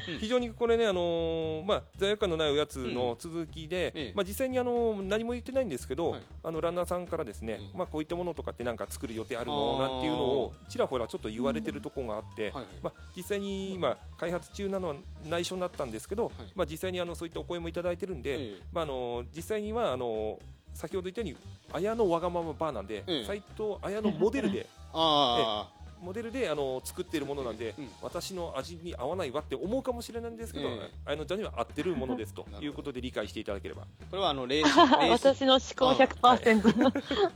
[0.00, 0.18] ーうん。
[0.18, 4.12] 非常にこれね、あのーまあ、罪悪感のないおやつの続きで、ええ。
[4.14, 6.22] まあ、実際に、あのー何も言ってないんですけど、はい。
[6.42, 7.78] あのランナーさんからですね、うん。
[7.78, 9.78] まあ、こういったものとかってなんか作る予定あるあの？
[9.78, 12.52] ーなんていうのをちらほらちょっと言われてるところがあって、
[12.82, 14.94] まあ、実際に今開発中なのは
[15.28, 20.38] 内緒になったんですけど、まあ、実際にあのそういったお声もいただいてるんで、えまあ、あの実際にはあの
[20.74, 21.36] 先ほど言ったように
[21.72, 23.24] 綾のわがままバーなんで、ええ。
[23.24, 25.68] 斉藤綾のモデルで あ
[26.02, 27.88] モデルであの作っているものなんで、うん。
[28.02, 33.82] 私の味に合わないわって思うかもしれないんですけど、ええ綾乃ちゃんには合ってるものですということで理解していただければ。
[33.82, 34.76] あこれはあのレース
[35.10, 37.30] 私の思考100%。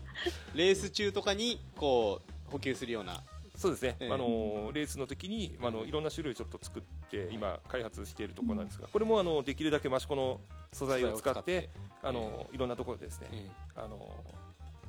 [0.54, 3.22] レース中とかにこう補給するような。
[3.54, 4.12] そうですね、ええ。
[4.12, 10.40] あのレースの時に、あのいろんな種類ちょっと作って今開発しているところなんですがこれもあのできるだけ益子の
[10.72, 11.70] 素材を使って
[12.02, 13.50] あのいろんなところでですね、ええ。
[13.76, 14.12] あの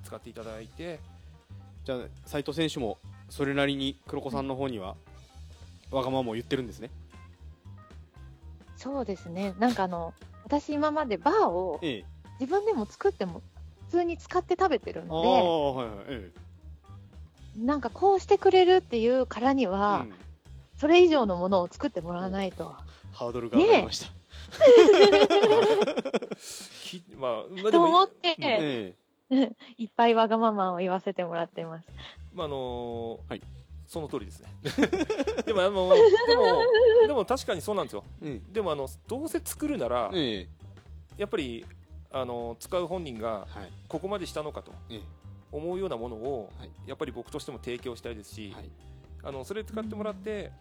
[0.03, 0.99] 使っていただいて。
[1.87, 2.97] じゃあ斉藤選手も
[3.29, 4.95] それなりに黒子さんの方には
[5.91, 6.89] わがままを言ってるんですね。
[8.75, 9.53] そうですね。
[9.59, 10.13] なんかあの、
[10.43, 12.05] 私今までバーをええ。
[12.39, 13.41] 自分でも作っても
[13.87, 16.31] 普通に使って食べてるああのはいはいえ
[17.55, 20.13] で、なんかこうしてくれるっていうからにえは、うん。
[20.77, 22.75] それ以上のものを作ってもらわないと。
[23.11, 24.07] ハードルが上がりました、
[26.83, 28.93] きまあ、まあ、でと思もって、え
[29.77, 31.87] いっぱいわがままを言わせてもらってます。
[32.33, 33.41] まああのはい。
[33.87, 34.49] その通りですね。
[35.45, 38.03] でもあのでもでも確かにそうなんですよ。
[38.21, 40.47] ええでもあのどうせ作るなら、ええ。
[41.17, 41.65] やっぱり
[42.11, 43.71] あの使う本人がはい。
[43.87, 45.01] ここまでしたのかとええ。
[45.51, 46.71] 思うようなものを、はい。
[46.85, 48.69] やっぱり僕としても提供したいですし、はい。
[49.23, 50.51] あのそれ使ってもらって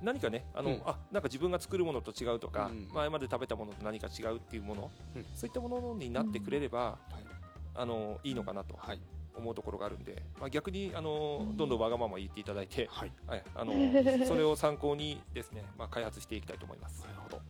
[0.00, 0.82] 何かねあの、うん。
[0.84, 2.88] あなんか自分が作るものと違うとか、うん。
[2.94, 5.24] 前まで食べたものと何か違うっていうもの、うん。
[5.34, 7.31] そういったものになってくれれば、はい
[7.74, 9.00] あのいいのかなとはい。
[9.34, 13.12] 思うところがあるんで、まあ、逆にあのどんどんわがまま言っていただいて、はい。
[13.26, 13.72] はい、あの
[14.26, 17.02] それを参考にですね、まあ、開発していきたいと思います。
[17.02, 17.08] な。
[17.08, 17.40] るほど。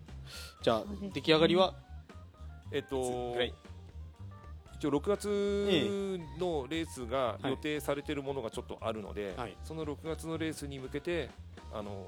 [0.63, 1.75] じゃあ出来上がりは？
[2.71, 3.35] えっと
[4.75, 7.51] 一応6月のレースがはい。
[7.51, 9.57] 予定されているものがちょっとあるので、はい。
[9.65, 11.31] その6月のレースに向けて、
[11.73, 12.07] あの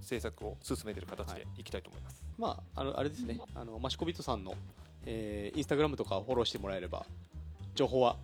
[0.00, 1.64] 制作を進めている形でい。
[1.64, 2.24] きたいと思います。
[2.38, 3.38] まああのあれですね。
[3.54, 4.54] あのマシコビットさんの、
[5.06, 7.04] えーインスタグラムとかをフォローしてもらえれば
[7.74, 8.16] 情報は。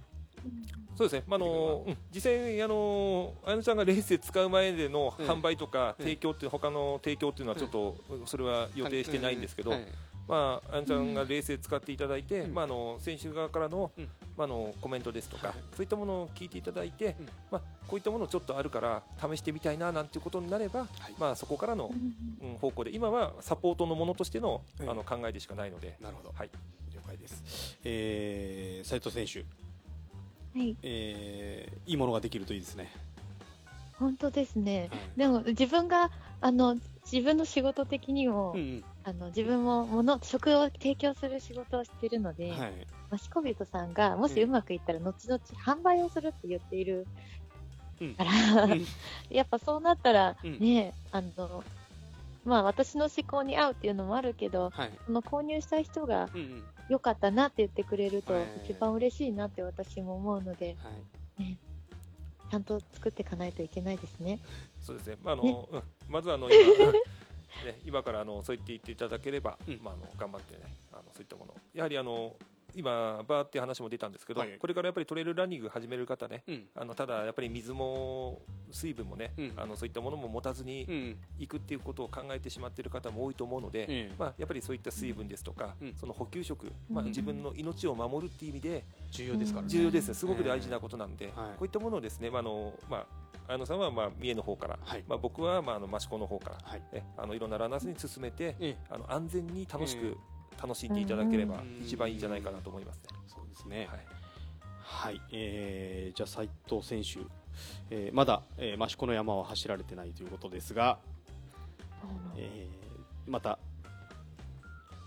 [0.97, 1.97] そうですね、まああのうん。
[2.13, 5.27] 実際、あのあやのちゃんがレースで使う前でのうん。
[5.27, 6.05] 販売とかうん。
[6.05, 9.87] 提供っていう、他の提供っていうのはちょっと、それは予定してないんですけど、はい
[10.29, 12.55] まあ、あやのちゃんがレースで使っていただいて、うん。
[12.55, 14.05] まあ、あの選手側からの,、うん。
[14.37, 15.57] まあ、あのコメントですとか、はい。
[15.75, 17.29] そういったものを聞いていただいて、うん。
[17.51, 21.15] まあ、こういったものちょっとあるから試してみたいななんていうことになれば、はい。
[21.19, 21.91] まあ、そこからの、
[22.43, 26.51] うん、方向で今はサポートのものとしての,、うんあの考えでしかないので、なるほど、はい、
[26.95, 29.41] 了解です、えー、斉藤選手、
[30.59, 32.93] はい、えーいいものができるといいですね、
[33.99, 34.89] 本当ですね。
[34.91, 35.01] はい。
[35.17, 36.11] でも自分が
[36.41, 36.77] あの
[37.11, 42.87] 自分の仕事的にも、うんうんあの自分も物食を提供する仕事をしているので、はい。
[43.11, 47.07] マシコビトさんがもしうまくいったら後々販売をするって言っている
[48.03, 48.15] うん。
[48.15, 48.87] から、うん。
[49.31, 50.59] やっぱそうなったらうん。
[50.59, 51.65] ね、あの
[52.45, 54.91] まあ私の思考に合うっていうのもあるけど、はい。
[55.07, 56.29] その購入した人が
[56.91, 58.45] 良かったなって言ってくれるとはい。
[58.63, 60.77] 一番嬉しいなって私も思うので、
[61.39, 61.57] はい。
[62.51, 64.39] ちゃんと作っていかないといけないですね。
[64.83, 65.17] そうですね。
[65.23, 66.93] まああの、うん、まずあの今
[67.65, 69.81] ね今からあのそう言って言っていただければ、うん。
[69.83, 71.55] まああの頑張ってねあのそういったもの。
[71.75, 72.37] やはりあの
[72.75, 76.45] 今バーっていう話も出たんですけど、はいこれからやっぱりトレイルランニング始める方ね。
[76.47, 76.67] うん。
[76.75, 79.53] あのただやっぱり水も水分もね、うん。
[79.57, 81.17] あのそういったものも持たずにうん。
[81.39, 85.95] 行くっていうことを考えてしまっている方も多いと思うので、ええまあ、やっぱりそういった水分ですとか、うん。
[85.95, 89.69] その補給食、まあ、うん自分の命を守るっていう意味で重要ですからね。
[89.71, 90.09] 重要です。
[90.09, 91.35] ね、すごく大事なことなんで、はい。
[91.35, 93.07] こういったものをですね、まああのまあ、
[93.47, 95.05] 綾野さんはまあ三重の方から、はい。
[95.09, 96.83] まあ、僕はまああの益子の方から、はい。
[96.93, 98.77] えあのいろんなランナーズに進めて、ええ。
[98.91, 100.19] あの安全に楽しえく
[100.61, 101.83] 楽しんでいただければうん。
[101.83, 103.03] 一番いいんじゃないかなと思いますね。
[103.27, 103.89] そうですね。
[103.91, 104.07] はい。
[104.91, 107.21] はい、えーじゃあ斉藤選手、
[107.91, 110.99] えーまだ、えー、益子の山は走られてないということですが、
[112.37, 113.59] えーまた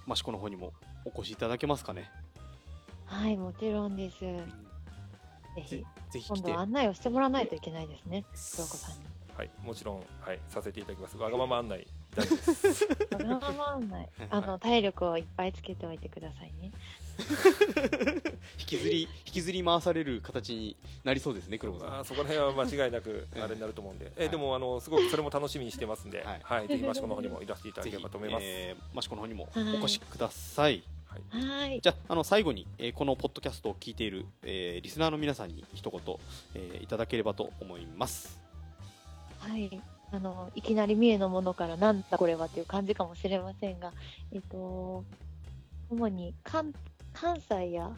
[0.08, 2.12] 益子の方にもお越しいただけますかね。
[3.06, 4.18] はい、もちろんです。
[5.56, 9.12] ぜぜひ、ぜひ来て今度は案内をしてもらわないといけないですね、京子さんに。
[9.38, 11.18] はい、もちろん、はい、させていただきます。
[11.18, 12.88] わがまま案内大丈夫です。
[13.14, 14.10] わがまま案内。
[14.30, 16.72] あの、体力をいっぱいつけておいてくださいね。
[18.60, 21.90] 引きずり引きずり回される形になりそうですね、黒子さん。
[21.90, 28.44] まあ、そこら辺は間違いなくええあれになると思うんで、はいえでもあのすごくそれも楽しみにしてますんで、ははいい、ぜひ益子の方にもいらしていただければと思います。
[28.46, 30.84] えー益子の方にもはいお越しください。
[31.12, 31.82] はい、はい。
[31.82, 36.02] じゃああの最後に、えーこのポッドキャストを聞いている、えーリスナーの皆さんに一言、
[36.56, 38.40] えーいただければと思います。
[39.40, 39.82] はい。
[40.14, 43.94] あの、いきなり三重のものからなんだこれはっていう感じかもしれませんが、
[44.34, 45.04] えっと、
[45.90, 46.74] 主に関
[47.14, 47.90] 関西や、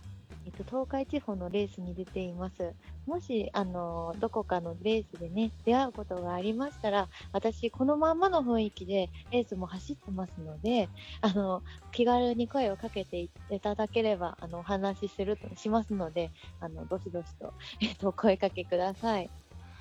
[0.45, 2.73] えっと、東海地方のレースに出ています。
[3.05, 10.89] もし、あの、どこかのレースでね、出会うことがありましたら、私、このまんまの雰囲気でレースも走ってますので、
[11.21, 13.29] あの、気軽に声をかけてい
[13.61, 19.29] ただければ、あの、お話しすると、しますので、あの、どしどしと、えっと、声かけください。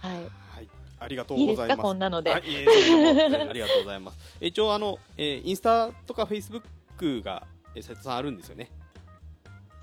[0.00, 0.18] はい。
[0.18, 0.68] はい、
[1.00, 1.80] ありがとうございます。
[1.82, 2.30] こんなので。
[2.30, 4.18] はい、いえいえとんないありがとうございます。
[4.40, 6.62] 一応あの、えーインスタとかフェイスブッ
[6.96, 8.70] クがえー斉藤さんあるんですよね。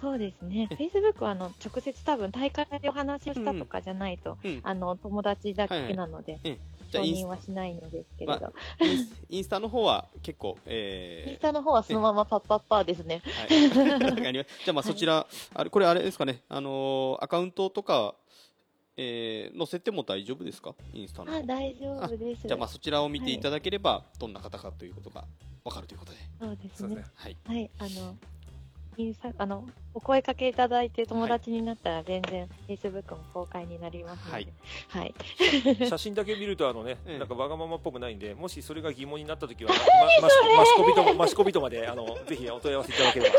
[0.01, 0.69] そうですね。
[0.71, 4.59] Facebook はあの直接多分大会でお話をしたとかじゃないと、うん。
[4.63, 6.57] あの友達だけなので、承
[6.91, 13.21] じゃあインス認はしないのですけれど、まインスインスタの方は結構、インえスタの方はそのままパッパッパーですね。
[13.49, 18.15] ーはい、 じゃあまあそちら、あれこれあれですかね、あのーアカウントとか、
[18.95, 21.37] えー載せても大丈夫ですか、インスタの方。
[21.37, 22.47] あ、大丈夫です。
[22.47, 25.25] じゃあまあそちらを見ていただければ、どんな方かということが
[25.65, 26.95] わかるということで、そうですね。
[26.95, 27.05] ね。。
[27.15, 28.15] はい、はい、あの、
[28.99, 34.47] インスタ、あの、お声かけいただいて友達になったら全然 Facebook も公開になりますので、
[34.89, 35.15] はい。
[35.87, 39.71] 写真だけ見るとあのね、ええなんかわがままっぽくないんで、もしそれが疑問になったときは、
[40.21, 40.27] ま、
[40.57, 43.35] マシコビとマシコビとまであのぜひお問い合わせいただければ。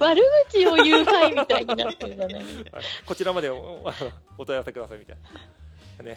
[0.06, 2.28] 悪口を言う会みたいになってるじゃ
[3.04, 3.84] こちらまでお
[4.38, 5.16] お問い合わせくださいみたい
[5.98, 6.04] な。
[6.04, 6.14] ね、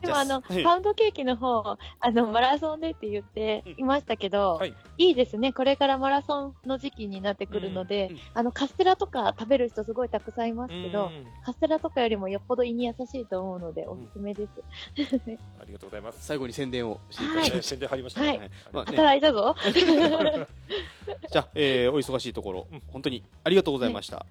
[0.00, 5.52] でもあの、はいパウンドケーキの方、あの、マラソンでって言っていましたけど、はいいいですね。
[5.52, 14.50] これからマラソンの時期になってくるので、うんうんあの、カステラとか食べる人すごいたくさんいますけど、うんカステラとかよりもよっぽど胃に優しいと思うので、おすすめです。
[15.60, 16.24] ありがとうございます。
[16.24, 18.28] 最後に宣伝をしていただはいきましね宣伝入りましたね。
[18.28, 19.54] はいはいまあね働いたぞ。
[19.54, 19.70] た
[21.30, 24.26] じゃあ、えーお忙しいところ、うん本当にありがとうございました。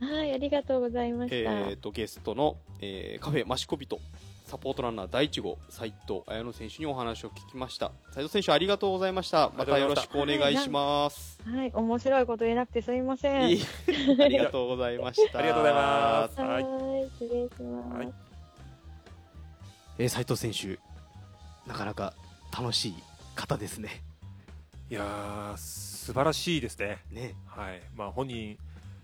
[0.00, 1.36] はい、ありがとうございました。
[1.36, 3.98] えー、とゲストの、えーカフェマシコビト
[4.48, 13.50] サポートランナー第1号斉藤綾乃選手にお話を聞きました斉藤選手ありがとうございましたまたよろしくお願いしますはい、面白いこと言えなくてすみません。
[13.50, 13.62] いい
[14.18, 16.40] ありがとうございましたありがとうございます。
[16.40, 17.96] ははいい、失礼します。
[17.98, 18.12] はい
[19.98, 20.78] えー斉藤選手
[21.68, 22.14] なかなか
[22.56, 22.94] 楽しい
[23.34, 24.02] 方ですね
[24.90, 26.98] いやー素晴らしいですね。
[27.10, 27.82] ねはい。
[27.94, 28.56] まあ本人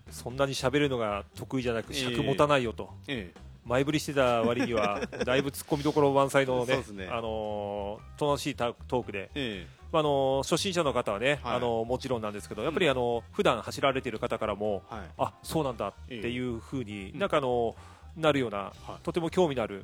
[0.09, 2.89] そんなに喋るのが得意じゃなくええ尺持たないよと。
[3.07, 3.31] え
[3.65, 7.07] 前振りしてた割には だいぶ突っ込みどころ満載のねね。
[7.11, 9.85] あのー楽しいタトークで、ええ。
[9.91, 11.55] まああのー初心者の方はね、はい。
[11.55, 15.05] あのーもちろんなんですけどやっぱりあのー普段走られている方からもえはい。
[15.17, 18.73] あそうなんだっていうふうに、うんなんかあのーなるような、はい。
[19.03, 19.83] とても興味のある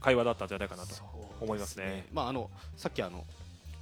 [0.00, 0.94] 会話だったんじゃないかなと
[1.40, 2.06] 思いますね。
[2.12, 3.24] まああのさっきあの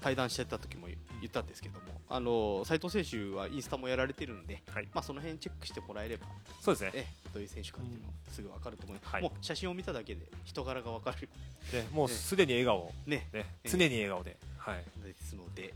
[0.01, 0.97] 対談してた時も言
[1.27, 4.89] ったんですけどもあの斉藤選手はインスタもやられてるんで、はい。
[4.93, 6.27] まあその辺チェックしてもらえれば
[6.61, 6.91] そうですね。
[6.95, 11.29] ええどういう選手かっていうのすぐ分かると思います、はいもう写真を見ただけで人柄が分かる。
[11.73, 13.17] ねもうすでに笑顔、ね。
[13.17, 13.69] ね、ええ。
[13.69, 15.73] 常に笑顔で、はい、ですので、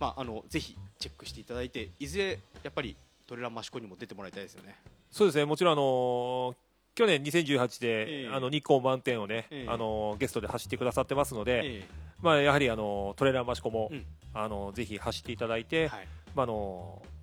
[0.00, 2.96] まあ、あのぜひチェックしていただいていずれやっぱり
[3.26, 4.76] トレランマシコにも出てもらいたいですよね。
[5.10, 6.65] そうですね、もちろん、あのー
[6.96, 8.28] 去年2018で、ええ。
[8.32, 9.70] あの日光満点をね、ええ。
[9.70, 11.84] あのーゲストで走ってくださってますので、え
[12.22, 14.06] まあ、やはり、あのートレーラーマシコも、うん。
[14.32, 16.08] あのーぜひ走っていただいえて、はい。
[16.34, 17.16] まああのー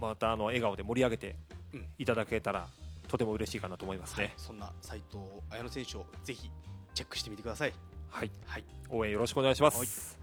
[0.00, 1.36] またあの笑顔で盛り上げて
[1.74, 1.86] うん。
[1.98, 2.66] いただけたら
[3.06, 4.32] とても嬉しいかなと思いますね。
[4.38, 5.18] そんな斉藤
[5.50, 6.50] 綾乃選手をぜひ
[6.94, 7.72] チェックしてみてください。
[8.08, 10.18] はい、はい、応援よろしくお願いします。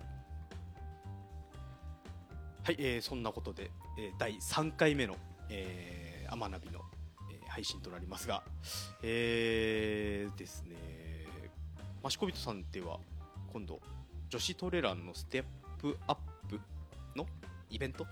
[2.63, 3.69] はい、えーそんなことで、
[3.99, 5.15] えー第3回目の、
[5.49, 6.98] えー、アマナビの、えー
[7.49, 8.43] 配信となりますが、
[9.03, 10.75] えーですね、
[12.01, 12.99] マシコビトさんでは
[13.51, 13.79] 今度
[14.29, 15.43] 女子トレランのステッ
[15.79, 16.59] プアップ
[17.15, 17.25] の
[17.69, 18.05] イベント？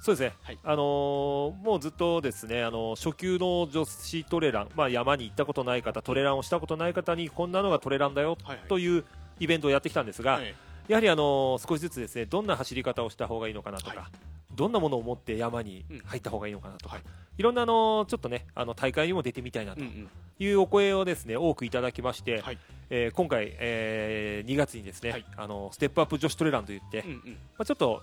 [0.00, 0.58] そうですね、はい。
[0.62, 8.68] あのーもうずっとですね、あのー初級の女子トレラン、まあ、山に行ったことない方、トレランをしたことない方に、こんなのがトレランだよはいはい。
[8.68, 9.04] という
[9.40, 10.54] イベントをやってきたんですが、はい。
[10.88, 14.06] やはり、あのー少しずつですねどんな走り方をした方がいいのかなとか、はい
[14.54, 15.98] どんなものを持って山にうん。
[16.00, 17.04] 入った方がいいのかなとか、はい。
[17.38, 20.08] いろんな、あのーちょっとねあの大会にも出てみたいなとうんうん。
[20.38, 22.58] いうお声をですね多くいただきまして、はい。
[22.90, 25.24] えー今回、えー2月にですね、はい。
[25.36, 27.16] あのステップアップ女子トレランといって、うんうん。
[27.32, 28.02] まあ、ちょっと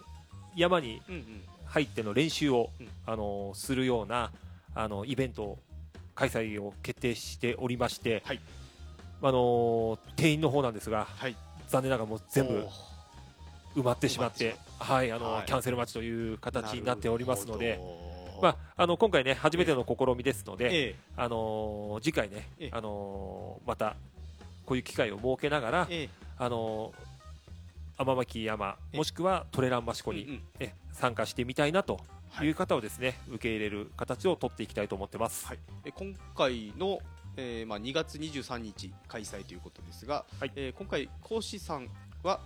[0.55, 1.41] 山にうんうん。
[1.65, 2.89] 入っての練習を、うん。
[3.05, 4.31] あのするような
[4.75, 5.59] あのイベントを
[6.15, 8.39] 開催を決定しておりまして、はい。
[9.23, 11.35] あの定員の方なんですがはい。
[11.67, 12.67] 残念ながらもう全部
[13.75, 15.45] 埋まってしまってはいあの、はい。
[15.45, 17.79] キャンセル待ちという形になっておりますので
[18.41, 20.95] まあ、あの今回ね初めての試みですので、ええ。
[21.15, 23.95] あの次回ねええ、あのまた
[24.65, 26.09] こういう機会を設けながら、ええ。
[26.39, 26.91] あの
[27.99, 28.97] 天巻山ええ。
[28.97, 30.41] もしくはトレラン益子に、うんうん。
[30.59, 31.99] え参加してみたいなと
[32.31, 32.47] はい。
[32.47, 35.45] いう方をですね、受け入れる形を取っていきたいと思ってます。
[35.45, 36.99] はい、え今回の、
[37.37, 40.51] えーまあ、2月23日開催ということですが、はい。
[40.55, 41.87] えー今回講師さん
[42.23, 42.39] は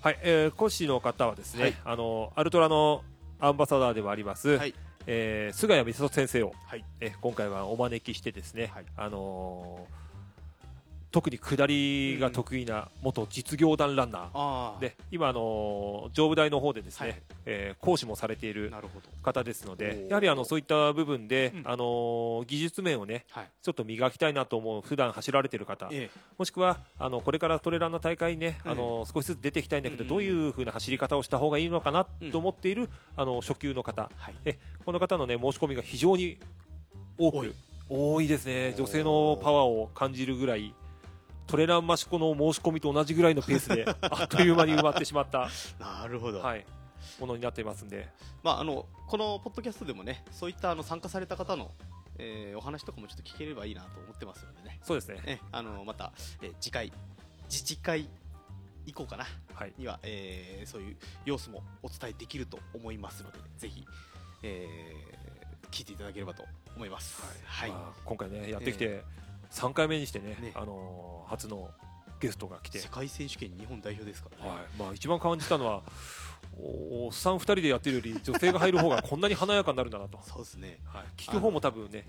[0.00, 1.74] はい、えー講師の方はですね、はい。
[1.84, 3.02] あのアルトラの
[3.40, 4.74] アンバサダーでもあります、はい。
[5.06, 6.84] えー菅谷美里先生を、はい。
[7.00, 8.84] え今回はお招きしてですね、はい。
[8.96, 9.97] あのー
[11.10, 17.22] 特に下りが得意な元実業団ランナー、で今、あのー上武大の方でですね、はい。
[17.46, 18.72] えー講師もされている
[19.22, 21.62] 方ですのでやはりあのそういった部分で、うん。
[21.64, 23.48] あのー技術面をねはい。
[23.62, 28.70] ちょっと磨きたいなと思う普段走られている方、えもしくはあのこれからトレランの大会にね、うん。
[28.72, 30.08] あの少しずつ出ていきたいんだけど、うん。
[30.08, 34.10] どういう風な走り方をした方がいいのかなうんと思っている、あの初級の方。
[34.16, 36.38] はい、えこの方の、ね、申し込みが非常に
[37.16, 37.54] 多く多い。
[37.90, 38.74] 多いですね。
[38.76, 40.74] 女性のパワーを感じるぐらい
[41.48, 45.48] トレラン益子の申し込みと同じぐらいのペースで あっという間に埋まってしまった、
[45.80, 46.64] なるほど、はい、
[47.18, 48.08] ものになっていますんで。
[48.42, 51.72] まあ、あのこのポッドキャストでもねそういったあの参加された方の、
[52.18, 56.92] えーお話とかもちょっと聞ければいいなと思ってますのでね、そうですね、えあのまた、えー次回
[57.48, 58.08] 自治会
[58.84, 59.26] 以降かな。
[59.54, 63.86] はい、には、えーそういう様子もお伝えできると思いますのでぜひ、
[64.42, 65.18] えー
[65.70, 66.44] 聞いていただければと
[66.76, 67.22] 思います。
[67.44, 69.02] はい、まあ今回ねやってきて
[69.50, 70.52] 3回目にしてね、ね。
[70.54, 71.70] あのー初の
[72.20, 72.78] ゲストが来て。
[72.78, 74.50] 世界選手権日本代表ですからね。
[74.50, 74.58] はい。
[74.78, 75.82] まあ、一番感じたのは
[76.56, 80.80] おおっさん2人でやってるより女性が入る方がこんなに華やかになるんだなと、 そうですね。
[80.86, 82.06] はい、聞く方も多分ね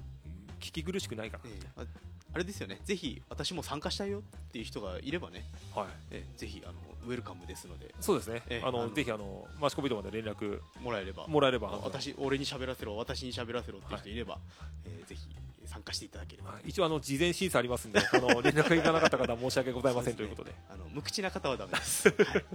[0.60, 1.88] 聞き苦しくないかえー
[2.32, 2.80] ああれですよね。
[2.84, 4.21] ぜひ私も参加したいよっ
[4.51, 6.73] ていう人がいればね、な、はい、えーぜひあの
[7.07, 7.93] ウェルカムですので。
[7.99, 10.59] そうですね、ええあのぜひあのマシコビトまで連絡。
[10.82, 11.27] もらえれば。
[11.27, 11.69] もらえれば。
[11.69, 14.38] あ私俺に喋らせろ私に喋らせろっていう人いれば、
[14.86, 15.27] えーぜひ
[15.65, 16.51] 参加していただければ。
[16.51, 16.69] はい。
[16.69, 20.53] 一応あの事前審査ありますんであの 連絡がいかなかった方は申し訳ございませんということで。
[20.69, 22.09] あの無口な方はダメです。
[22.09, 22.45] はい、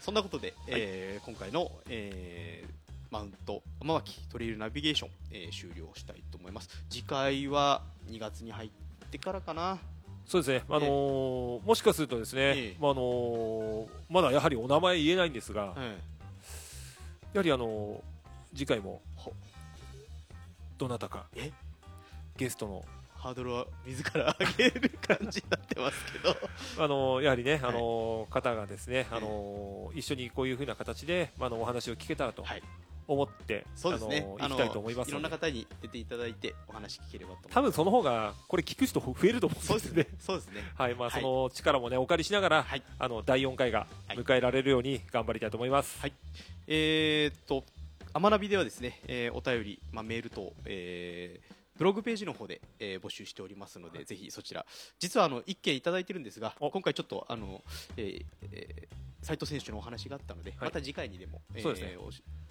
[0.00, 6.68] そんなことで、えー今回の、えーマウント天巻トレイルナビゲーション、えー終了したいと思います。
[6.90, 8.70] 次回は2月に入っ
[9.14, 9.78] てからかな。
[10.26, 12.76] そうですね、あのーもしかするとですね、ええ。
[12.80, 15.78] まああのーまだやはりお名前言えないんですが、はい。
[17.34, 19.32] やはりあのー次回もほ。
[20.78, 21.52] どなたかえ？
[22.36, 22.84] ゲストの
[23.14, 26.36] ハードルは自ら上げる感じになってますけど。
[26.82, 27.62] あのやはりね、はい。
[27.64, 29.14] あの方がですね、ええ。
[29.16, 32.42] あの一緒にこういうふうな形で、まあ、あのお話を聞けたらと。
[32.42, 32.62] はい、
[33.06, 34.26] 思って、そうですね。
[34.38, 37.54] あの行きたいと思いますいろんな方に出ていただいてお話聞ければと思います。
[37.54, 40.16] 多分その方がこれ聞く人増えると思そううんでですね。
[40.20, 40.62] そうですね。
[40.76, 46.00] はい、まあはいその力もねお借りしながら、はいあの第4回がはい迎えられるように頑張りたいと思います。
[46.00, 46.12] はい
[46.66, 47.64] えーっと、
[48.12, 54.64] アマナビではですね、えーお便り、まあ、メール等、えーブログページの方で、えー募集しておりますので、ぜひそちら、
[55.00, 57.62] 実はあの1件いただいてるんですが、お今回ちょっとあの、
[57.96, 60.58] えーえー斉藤選手のお話があったので、はい。
[60.60, 61.96] また次回にでも、えーそうですね。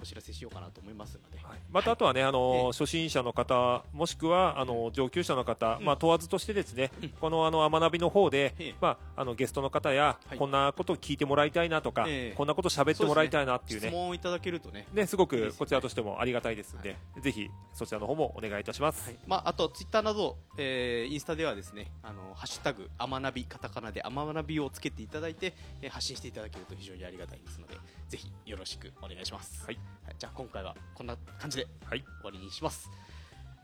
[0.01, 1.59] お知らせしようかなと思いますので、はい。
[1.71, 5.85] またあとはね、あのええ初心者の方もしくはあの上級者の方、うん。
[5.85, 7.09] まあ問わずとしてですね、うん。
[7.09, 8.75] このあの学びの方で、ええ。
[8.81, 10.37] まああのゲストの方や、はい。
[10.37, 12.35] こんなことを聞いてもらいたいなとか、ええ。
[12.35, 13.87] こんなこと喋ってもらいたいなっていうね。
[13.87, 19.09] 質問をいただけるとね、ね、すごくこちらとしてもありがたいですので、ぜひそちらの方もお願いいたします。
[19.09, 19.17] はい。
[19.27, 27.75] まあ、あとツイッターなど、えーインスタではですねあのハッシュタグアマナビカタカナでアマナビをつけていただいて、えー発信していただけると非常にありがたいですので
[28.09, 29.79] ぜひよろしくお願いします、はい。
[30.17, 32.89] じゃあ今回はこんな感じではい、終わりにします。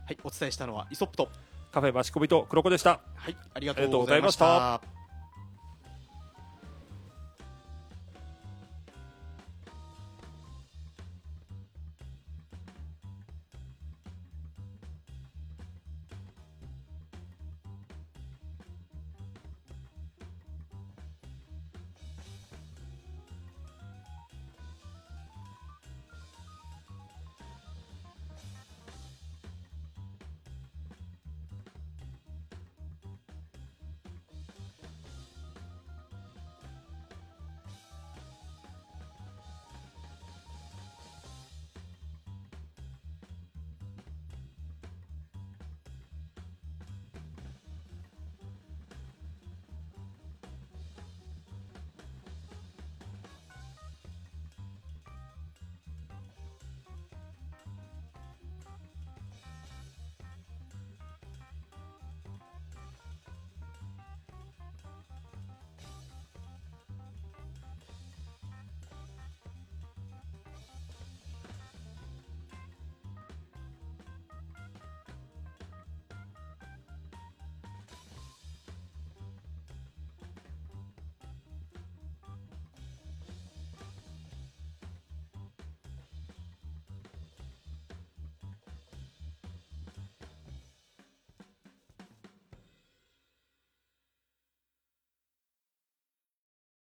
[0.05, 1.29] はいお伝えしたのはイソップと
[1.71, 2.99] カフェバシコビと黒子でした。
[3.15, 4.98] はいありがとうございました